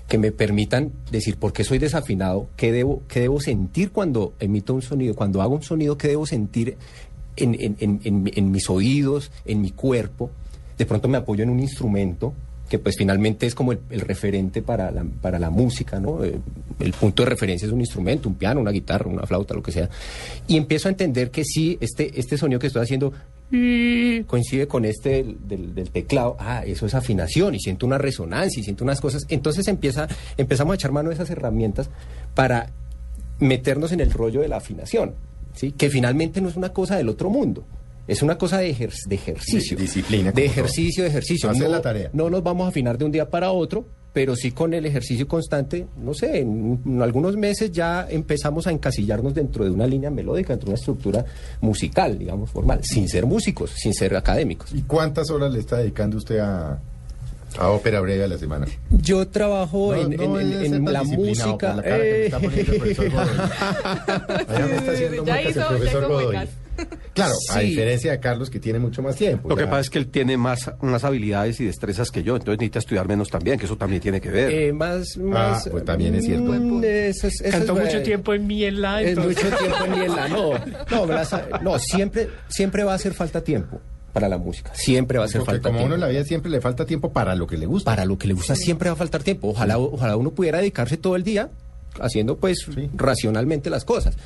que 0.09 0.18
me 0.18 0.32
permitan 0.32 0.92
decir 1.11 1.37
por 1.37 1.52
qué 1.52 1.64
soy 1.64 1.78
desafinado, 1.78 2.48
qué 2.56 2.70
debo, 2.72 3.02
qué 3.09 3.20
debo 3.20 3.40
sentir 3.40 3.90
cuando 3.90 4.35
emito 4.40 4.72
un 4.74 4.82
sonido, 4.82 5.14
cuando 5.14 5.42
hago 5.42 5.54
un 5.56 5.62
sonido, 5.62 5.98
qué 5.98 6.09
debo 6.09 6.26
sentir 6.26 6.76
en, 7.37 7.54
en- 7.61 7.76
en- 8.04 8.30
en- 8.35 8.50
mis 8.50 8.70
oídos, 8.70 9.30
en 9.44 9.61
mi 9.61 9.70
cuerpo. 9.72 10.30
De 10.78 10.87
pronto 10.87 11.09
me 11.09 11.18
apoyo 11.18 11.42
en 11.42 11.50
un 11.50 11.61
instrumento 11.61 12.32
que 12.68 12.78
pues 12.80 12.96
finalmente 12.98 13.46
es 13.46 13.54
como 13.54 13.72
el, 13.72 13.78
el 13.90 14.00
referente 14.00 14.61
para 14.62 14.90
la, 14.90 15.04
para 15.20 15.38
la 15.38 15.50
música, 15.50 16.00
¿no? 16.00 16.24
Eh, 16.24 16.38
el 16.80 16.92
punto 16.94 17.22
de 17.22 17.30
referencia 17.30 17.66
es 17.66 17.72
un 17.72 17.80
instrumento, 17.80 18.28
un 18.28 18.35
piano, 18.37 18.61
una 18.61 18.72
guitarra, 18.72 19.09
una 19.11 19.24
flauta, 19.26 19.54
lo 19.54 19.62
que 19.62 19.70
sea. 19.72 19.88
Y 20.48 20.56
empiezo 20.56 20.88
a 20.88 20.90
entender 20.90 21.30
que 21.30 21.44
sí, 21.44 21.78
este, 21.80 22.18
este 22.18 22.37
sonido 22.38 22.59
que 22.59 22.66
estoy 22.68 22.82
haciendo 22.82 23.12
y 23.50 24.22
coincide 24.24 24.66
con 24.66 24.85
este 24.85 25.22
del, 25.22 25.37
del- 25.46 25.74
del 25.74 25.90
teclado. 25.90 26.37
Ah, 26.38 26.64
eso 26.66 26.87
es 26.87 26.94
afinación 26.94 27.54
y 27.54 27.61
siento 27.61 27.87
una 27.87 27.98
resonancia 27.98 28.61
y 28.61 28.64
siento 28.64 28.85
unas 28.85 29.00
cosas. 29.00 29.24
Entonces 29.28 29.68
empieza, 29.68 30.09
empezamos 30.37 30.72
a 30.72 30.74
echar 30.74 30.92
mano 30.92 31.11
de 31.11 31.14
esas 31.14 31.30
herramientas 31.30 31.88
para 32.35 32.70
meternos 33.38 33.92
en 33.92 34.00
el 34.00 34.11
rollo 34.11 34.40
de 34.40 34.48
la 34.48 34.56
afinación, 34.56 35.14
¿sí? 35.54 35.72
Que 35.72 35.90
finalmente 35.90 36.40
no 36.40 36.48
es 36.48 36.56
una 36.56 36.70
cosa 36.72 36.96
del 36.96 37.09
otro 37.09 37.30
mundo. 37.30 37.64
Es 38.09 38.22
una 38.22 38.38
cosa 38.38 38.59
de, 38.59 38.70
ejer- 38.74 38.94
de 39.09 39.14
ejercicio. 39.16 39.76
De 39.76 39.82
disciplina, 39.82 40.30
De 40.32 40.44
ejercicio, 40.44 41.02
de 41.02 41.11
ejercicio. 41.11 41.52
No, 41.52 41.68
la 41.68 41.82
tarea. 41.82 42.11
no 42.12 42.30
nos 42.30 42.42
vamos 42.42 42.64
a 42.66 42.68
afinar 42.68 42.96
de 42.98 43.04
un 43.04 43.11
día 43.12 43.28
para 43.30 43.50
otro, 43.50 43.87
pero 44.16 44.35
sí 44.35 44.50
con 44.52 44.72
el 44.72 44.87
ejercicio 44.87 45.29
constante, 45.29 45.88
no 46.02 46.14
sé, 46.14 46.38
en, 46.38 46.81
en 46.87 47.02
algunos 47.02 47.37
meses 47.37 47.70
ya 47.70 48.07
empezamos 48.09 48.66
a 48.66 48.70
encasillarnos 48.70 49.35
dentro 49.35 49.62
de 49.66 49.70
una 49.70 49.87
línea 49.87 50.09
melódica, 50.11 50.55
dentro 50.55 50.68
de 50.68 50.70
una 50.70 50.79
estructura 50.79 51.26
musical, 51.61 52.18
digamos, 52.18 52.48
formal, 52.50 52.81
sin 52.83 53.11
ser 53.11 53.26
músicos, 53.26 53.72
sin 53.76 53.92
ser 53.92 54.16
académicos. 54.16 54.72
¿Y 54.72 54.81
cuántas 54.85 55.31
horas 55.31 55.52
le 55.52 55.59
está 55.59 55.76
dedicando 55.76 56.16
usted 56.16 56.38
a, 56.38 56.81
a 57.59 57.68
ópera 57.68 58.00
breve 58.00 58.24
a 58.24 58.29
la 58.29 58.38
semana? 58.38 58.66
Yo 58.90 59.29
trabajo 59.29 59.94
No, 59.94 60.00
en, 60.40 60.83
no 60.83 60.90
la 60.90 61.02
música. 61.05 61.59
por 61.59 61.76
la 61.76 61.83
cara 61.83 61.98
que 62.02 62.11
me 62.11 62.24
está 62.24 62.38
eh, 62.38 62.40
poniendo 62.40 62.72
el 62.72 62.79
profesor 62.79 63.11
Godoy. 63.11 63.26
Allá 64.48 64.66
me 64.66 64.76
está 64.76 64.92
haciendo 64.92 65.24
Ya 65.26 65.33
muecas 65.35 65.50
hizo- 65.50 65.61
el 65.61 65.62
ya 65.62 65.68
profesor 65.68 66.02
hizo 66.05 66.09
Godoy. 66.09 66.37
Claro, 67.15 67.35
a 67.53 67.61
diferencia 67.61 68.11
de 68.12 68.21
Carlos 68.21 68.51
que 68.51 68.61
tiene 68.61 68.79
mucho 68.79 69.03
más 69.03 69.17
tiempo. 69.17 69.49
Lo 69.49 69.57
que 69.57 69.65
pasa 69.67 69.81
es 69.81 69.91
que 69.91 69.99
él 69.99 70.09
tiene 70.09 70.37
más, 70.37 70.71
más 70.83 71.03
habilidades 71.05 71.59
y 71.61 71.65
destrezas 71.65 72.11
que 72.11 72.23
yo, 72.23 72.35
entonces 72.37 72.59
necesita 72.59 72.79
estudiar 72.81 73.09
menos 73.09 73.29
también, 73.31 73.59
que 73.59 73.65
eso 73.67 73.77
también 73.77 74.03
tiene 74.03 74.21
que 74.21 74.29
ver. 74.31 74.51
eh, 74.51 74.73
más, 74.73 75.17
más. 75.17 75.69
pues 75.71 75.85
también 75.85 76.15
es 76.15 76.25
cierto. 76.27 76.53
mm, 76.53 76.85
eso 76.85 77.27
es- 77.29 77.41
eso 77.41 77.51
Cantó 77.59 77.79
es- 77.79 77.85
mucho 77.87 77.97
eh, 77.99 78.03
tiempo 78.03 78.35
en 78.35 78.47
mi 78.47 78.65
en 78.65 78.81
la, 78.83 79.01
Es 79.03 79.09
entonces- 79.17 79.45
mucho 79.45 79.57
tiempo 79.57 79.85
en 79.85 79.91
Miela, 79.93 80.29
no. 80.29 80.51
No, 80.91 81.61
no, 81.62 81.79
siempre, 81.79 82.29
siempre 82.49 82.85
va 82.85 82.93
a 82.93 82.97
hacer 82.97 83.15
falta 83.15 83.43
tiempo 83.43 83.81
para 84.12 84.29
la 84.29 84.39
música. 84.39 84.73
Siempre 84.75 85.19
va 85.19 85.25
a 85.25 85.27
hacer 85.27 85.41
Porque 85.41 85.53
falta 85.53 85.69
como 85.69 85.79
a 85.79 85.81
tiempo. 85.81 85.87
uno 85.87 85.95
en 85.95 86.01
la 86.01 86.09
vida 86.09 86.25
siempre 86.25 86.51
le 86.51 86.61
falta 86.61 86.85
tiempo 86.87 87.12
para 87.12 87.35
lo 87.35 87.47
que 87.47 87.57
le 87.57 87.67
gusta. 87.67 87.91
Para 87.91 88.05
lo 88.05 88.17
que 88.19 88.27
le 88.29 88.35
gusta 88.35 88.55
siempre 88.57 88.89
va 88.89 88.95
a 88.95 88.97
faltar 88.97 89.23
tiempo. 89.23 89.49
Ojalá, 89.49 89.79
ojalá 89.79 90.17
uno 90.17 90.31
pudiera 90.33 90.59
dedicarse 90.59 90.97
todo 90.97 91.17
el 91.17 91.23
día 91.25 91.51
haciendo 92.01 92.37
pues 92.37 92.59
Sí. 92.75 92.91
racionalmente 92.95 93.71
las 93.71 93.85
cosas. 93.85 94.17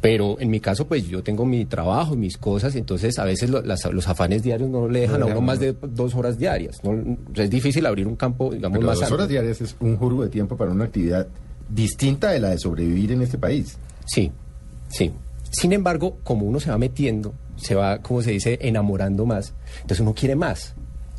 Pero 0.00 0.36
en 0.38 0.48
mi 0.50 0.60
caso, 0.60 0.86
pues 0.86 1.08
yo 1.08 1.24
tengo 1.24 1.44
mi 1.44 1.64
trabajo 1.64 2.14
y 2.14 2.16
mis 2.18 2.38
cosas, 2.38 2.76
entonces 2.76 3.18
a 3.18 3.24
veces 3.24 3.50
lo- 3.50 3.62
las- 3.62 3.84
los 3.92 4.06
afanes 4.06 4.44
diarios 4.44 4.70
no 4.70 4.88
le 4.88 5.00
dejan 5.00 5.18
No 5.20 5.26
a 5.26 5.30
uno 5.30 5.40
más 5.40 5.58
de 5.58 5.72
dos 5.72 6.14
horas 6.14 6.38
diarias. 6.38 6.76
¿no? 6.84 7.16
Es 7.34 7.50
difícil 7.50 7.84
abrir 7.84 8.06
un 8.06 8.14
campo, 8.14 8.52
digamos, 8.52 8.78
Pero 8.78 8.86
más 8.86 8.96
dos 8.96 9.02
amplio. 9.04 9.16
horas 9.16 9.28
diarias 9.28 9.60
es 9.60 9.74
un 9.80 9.96
jurgo 9.96 10.22
de 10.22 10.28
tiempo 10.28 10.56
para 10.56 10.70
una 10.70 10.84
actividad 10.84 11.26
distinta 11.68 12.30
de 12.30 12.38
la 12.40 12.50
de 12.50 12.58
sobrevivir 12.58 13.10
en 13.12 13.22
este 13.22 13.38
país. 13.38 13.76
Sí, 14.06 14.30
sí. 14.88 15.10
Sin 15.50 15.72
embargo, 15.72 16.18
como 16.22 16.46
uno 16.46 16.60
se 16.60 16.70
va 16.70 16.78
metiendo, 16.78 17.34
se 17.56 17.74
va, 17.74 17.98
como 17.98 18.22
se 18.22 18.30
dice, 18.30 18.58
enamorando 18.62 19.26
más, 19.26 19.52
entonces 19.80 20.00
uno 20.00 20.14
quiere 20.14 20.36
más. 20.36 20.74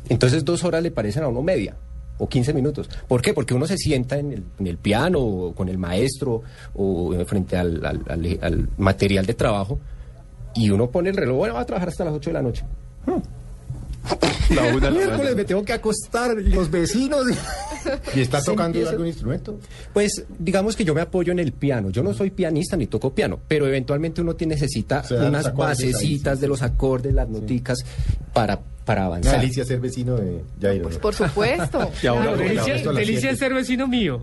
Entonces 0.08 0.44
dos 0.44 0.64
horas 0.64 0.82
le 0.82 0.90
parecen 0.90 1.22
a 1.22 1.28
uno 1.28 1.42
media 1.42 1.76
o 2.20 2.28
15 2.28 2.52
minutos. 2.54 2.88
¿Por 3.08 3.20
qué? 3.22 3.34
Porque 3.34 3.54
uno 3.54 3.66
se 3.66 3.76
sienta 3.76 4.18
en 4.18 4.32
el, 4.32 4.44
en 4.60 4.66
el 4.68 4.76
piano 4.76 5.18
o 5.18 5.54
con 5.54 5.68
el 5.68 5.78
maestro 5.78 6.42
o 6.74 7.14
eh, 7.14 7.24
frente 7.24 7.56
al, 7.56 7.84
al- 7.84 8.02
al- 8.08 8.38
al 8.42 8.68
material 8.78 9.26
de 9.26 9.34
trabajo 9.34 9.78
y 10.54 10.70
uno 10.70 10.90
pone 10.90 11.10
el 11.10 11.16
reloj, 11.16 11.36
bueno, 11.38 11.54
va 11.54 11.60
a 11.60 11.66
trabajar 11.66 11.88
hasta 11.88 12.04
las 12.04 12.14
8 12.14 12.30
de 12.30 12.34
la 12.34 12.42
noche. 12.42 12.64
La 14.50 14.62
una 14.62 14.70
de 14.72 14.80
la 14.80 14.90
Miércoles 14.90 15.18
mañana. 15.18 15.36
me 15.36 15.44
tengo 15.44 15.64
que 15.64 15.72
acostar, 15.72 16.34
los 16.36 16.70
vecinos. 16.70 17.24
¿Y 18.14 18.20
está 18.20 18.42
tocando 18.42 18.78
empieza- 18.78 18.90
algún 18.90 19.06
instrumento? 19.06 19.58
Pues 19.92 20.24
digamos 20.38 20.74
que 20.74 20.84
yo 20.84 20.92
me 20.92 21.00
apoyo 21.02 21.30
en 21.32 21.38
el 21.38 21.52
piano. 21.52 21.90
Yo 21.90 22.02
no 22.02 22.12
soy 22.12 22.30
pianista 22.30 22.76
ni 22.76 22.86
toco 22.88 23.14
piano, 23.14 23.38
pero 23.46 23.66
eventualmente 23.68 24.20
uno 24.20 24.34
tiene, 24.34 24.54
necesita 24.56 25.04
unas 25.10 25.54
basecitas 25.54 26.38
sí. 26.38 26.42
de 26.42 26.48
los 26.48 26.62
acordes, 26.62 27.14
las 27.14 27.28
noticas 27.28 27.78
para, 28.32 28.58
para 28.84 29.04
avanzar. 29.04 29.38
Delicia 29.40 29.64
ser 29.64 29.78
vecino 29.78 30.16
de 30.16 30.42
Jairo. 30.60 30.82
Pues 30.84 30.98
por 30.98 31.14
supuesto. 31.14 31.88
Y 32.02 32.06
ahora- 32.08 32.34
delicia, 32.34 33.36
ser 33.36 33.54
vecino 33.54 33.86
mío. 33.86 34.20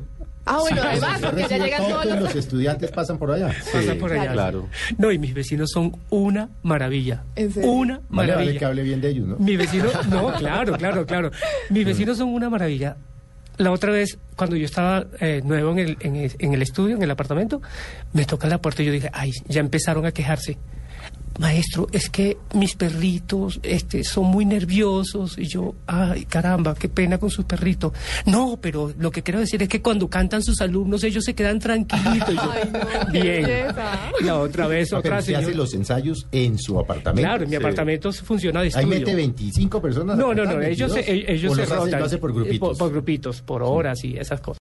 Ah, 0.48 0.58
bueno, 0.60 0.82
además, 0.84 1.20
porque 1.22 1.46
ya 1.50 1.58
llegan 1.58 1.82
todo, 1.82 1.90
todos 1.90 2.04
todos 2.04 2.16
los... 2.16 2.24
los 2.24 2.36
estudiantes 2.36 2.92
pasan 2.92 3.18
por 3.18 3.32
allá. 3.32 3.54
Pasa 3.72 3.96
por 3.96 4.12
allá. 4.14 4.32
Claro. 4.32 4.68
No, 4.98 5.12
y 5.12 5.20
mis 5.20 5.34
vecinos 5.34 5.70
son 5.74 5.96
una 6.10 6.50
maravilla. 6.64 7.24
¿En 7.36 7.52
serio? 7.52 7.70
Una 7.72 7.96
Vale, 7.96 8.08
vale 8.10 8.32
maravilla. 8.34 8.60
que 8.60 8.66
hable 8.66 8.84
bien 8.84 9.02
de 9.02 9.10
ellos, 9.10 9.28
¿no? 9.28 9.38
Mi 9.38 9.58
vecino, 9.58 9.86
no, 10.10 10.34
claro, 10.34 10.78
claro, 10.78 11.06
claro. 11.06 11.32
Mis 11.70 11.86
vecinos 11.86 12.18
son 12.18 12.30
una 12.30 12.50
maravilla. 12.50 12.98
La 13.58 13.72
otra 13.72 13.92
vez, 13.92 14.20
cuando 14.36 14.56
yo 14.56 14.66
estaba 14.66 15.08
eh, 15.20 15.42
nuevo 15.44 15.72
en 15.72 15.80
el, 15.80 15.98
en, 16.02 16.16
el, 16.16 16.32
en 16.38 16.54
el 16.54 16.62
estudio, 16.62 16.96
en 16.96 17.02
el 17.02 17.10
apartamento, 17.10 17.62
me 18.14 18.24
tocan 18.26 18.52
la 18.52 18.60
puerta 18.62 18.84
y 18.84 18.86
yo 18.86 18.92
dije, 18.92 19.10
ay, 19.14 19.32
ya 19.48 19.60
empezaron 19.62 20.06
a 20.06 20.12
quejarse. 20.12 20.58
Maestro, 21.40 21.88
es 21.92 22.10
que 22.10 22.38
mis 22.54 22.76
perritos 22.76 23.60
este, 23.64 24.04
son 24.04 24.26
muy 24.26 24.46
nerviosos. 24.46 25.38
Y 25.38 25.48
yo, 25.48 25.76
ay, 25.86 26.26
caramba, 26.26 26.74
qué 26.76 26.90
pena 26.90 27.18
con 27.18 27.30
sus 27.30 27.46
perritos. 27.46 27.94
No, 28.26 28.58
pero 28.62 28.92
lo 28.98 29.12
que 29.12 29.22
quiero 29.24 29.40
decir 29.40 29.62
es 29.62 29.70
que 29.70 29.82
cuando 29.82 30.10
cantan 30.10 30.42
sus 30.44 30.62
alumnos, 30.62 31.04
ellos 31.04 31.24
se 31.24 31.36
quedan 31.36 31.60
tranquilitos. 31.60 32.30
Y 32.30 32.36
yo, 32.36 32.52
Ay, 32.52 32.70
no, 32.72 33.12
bien. 33.12 33.48
La 34.22 34.40
otra 34.40 34.68
vez, 34.68 34.92
No, 34.92 35.00
otra 35.00 35.20
usted 35.20 35.34
hace 35.36 35.42
señora. 35.46 35.58
los 35.58 35.74
ensayos 35.74 36.28
en 36.32 36.58
su 36.58 36.80
apartamento. 36.80 37.28
Claro, 37.28 37.44
en 37.44 37.50
mi 37.50 37.56
Sí. 37.56 37.62
apartamento 37.62 38.12
funciona 38.14 38.62
de 38.62 38.68
Ahí 38.68 38.70
estudio. 38.84 38.88
mete 39.00 39.16
25 39.16 39.82
personas. 39.82 40.18
No, 40.18 40.34
no, 40.34 40.44
no, 40.46 40.62
ellos, 40.62 40.92
22, 40.92 40.94
se- 40.94 41.32
ellos 41.34 41.56
se 41.56 41.62
hace- 41.64 41.76
rotan. 41.76 42.00
lo 42.00 42.06
hace 42.06 42.18
por 42.18 42.32
eh, 42.32 42.34
grupitos. 42.34 42.60
Por, 42.70 42.78
por 42.78 42.92
grupitos, 42.92 43.42
por 43.42 43.64
horas 43.64 44.04
y 44.04 44.18
esas 44.18 44.42
cosas. 44.42 44.56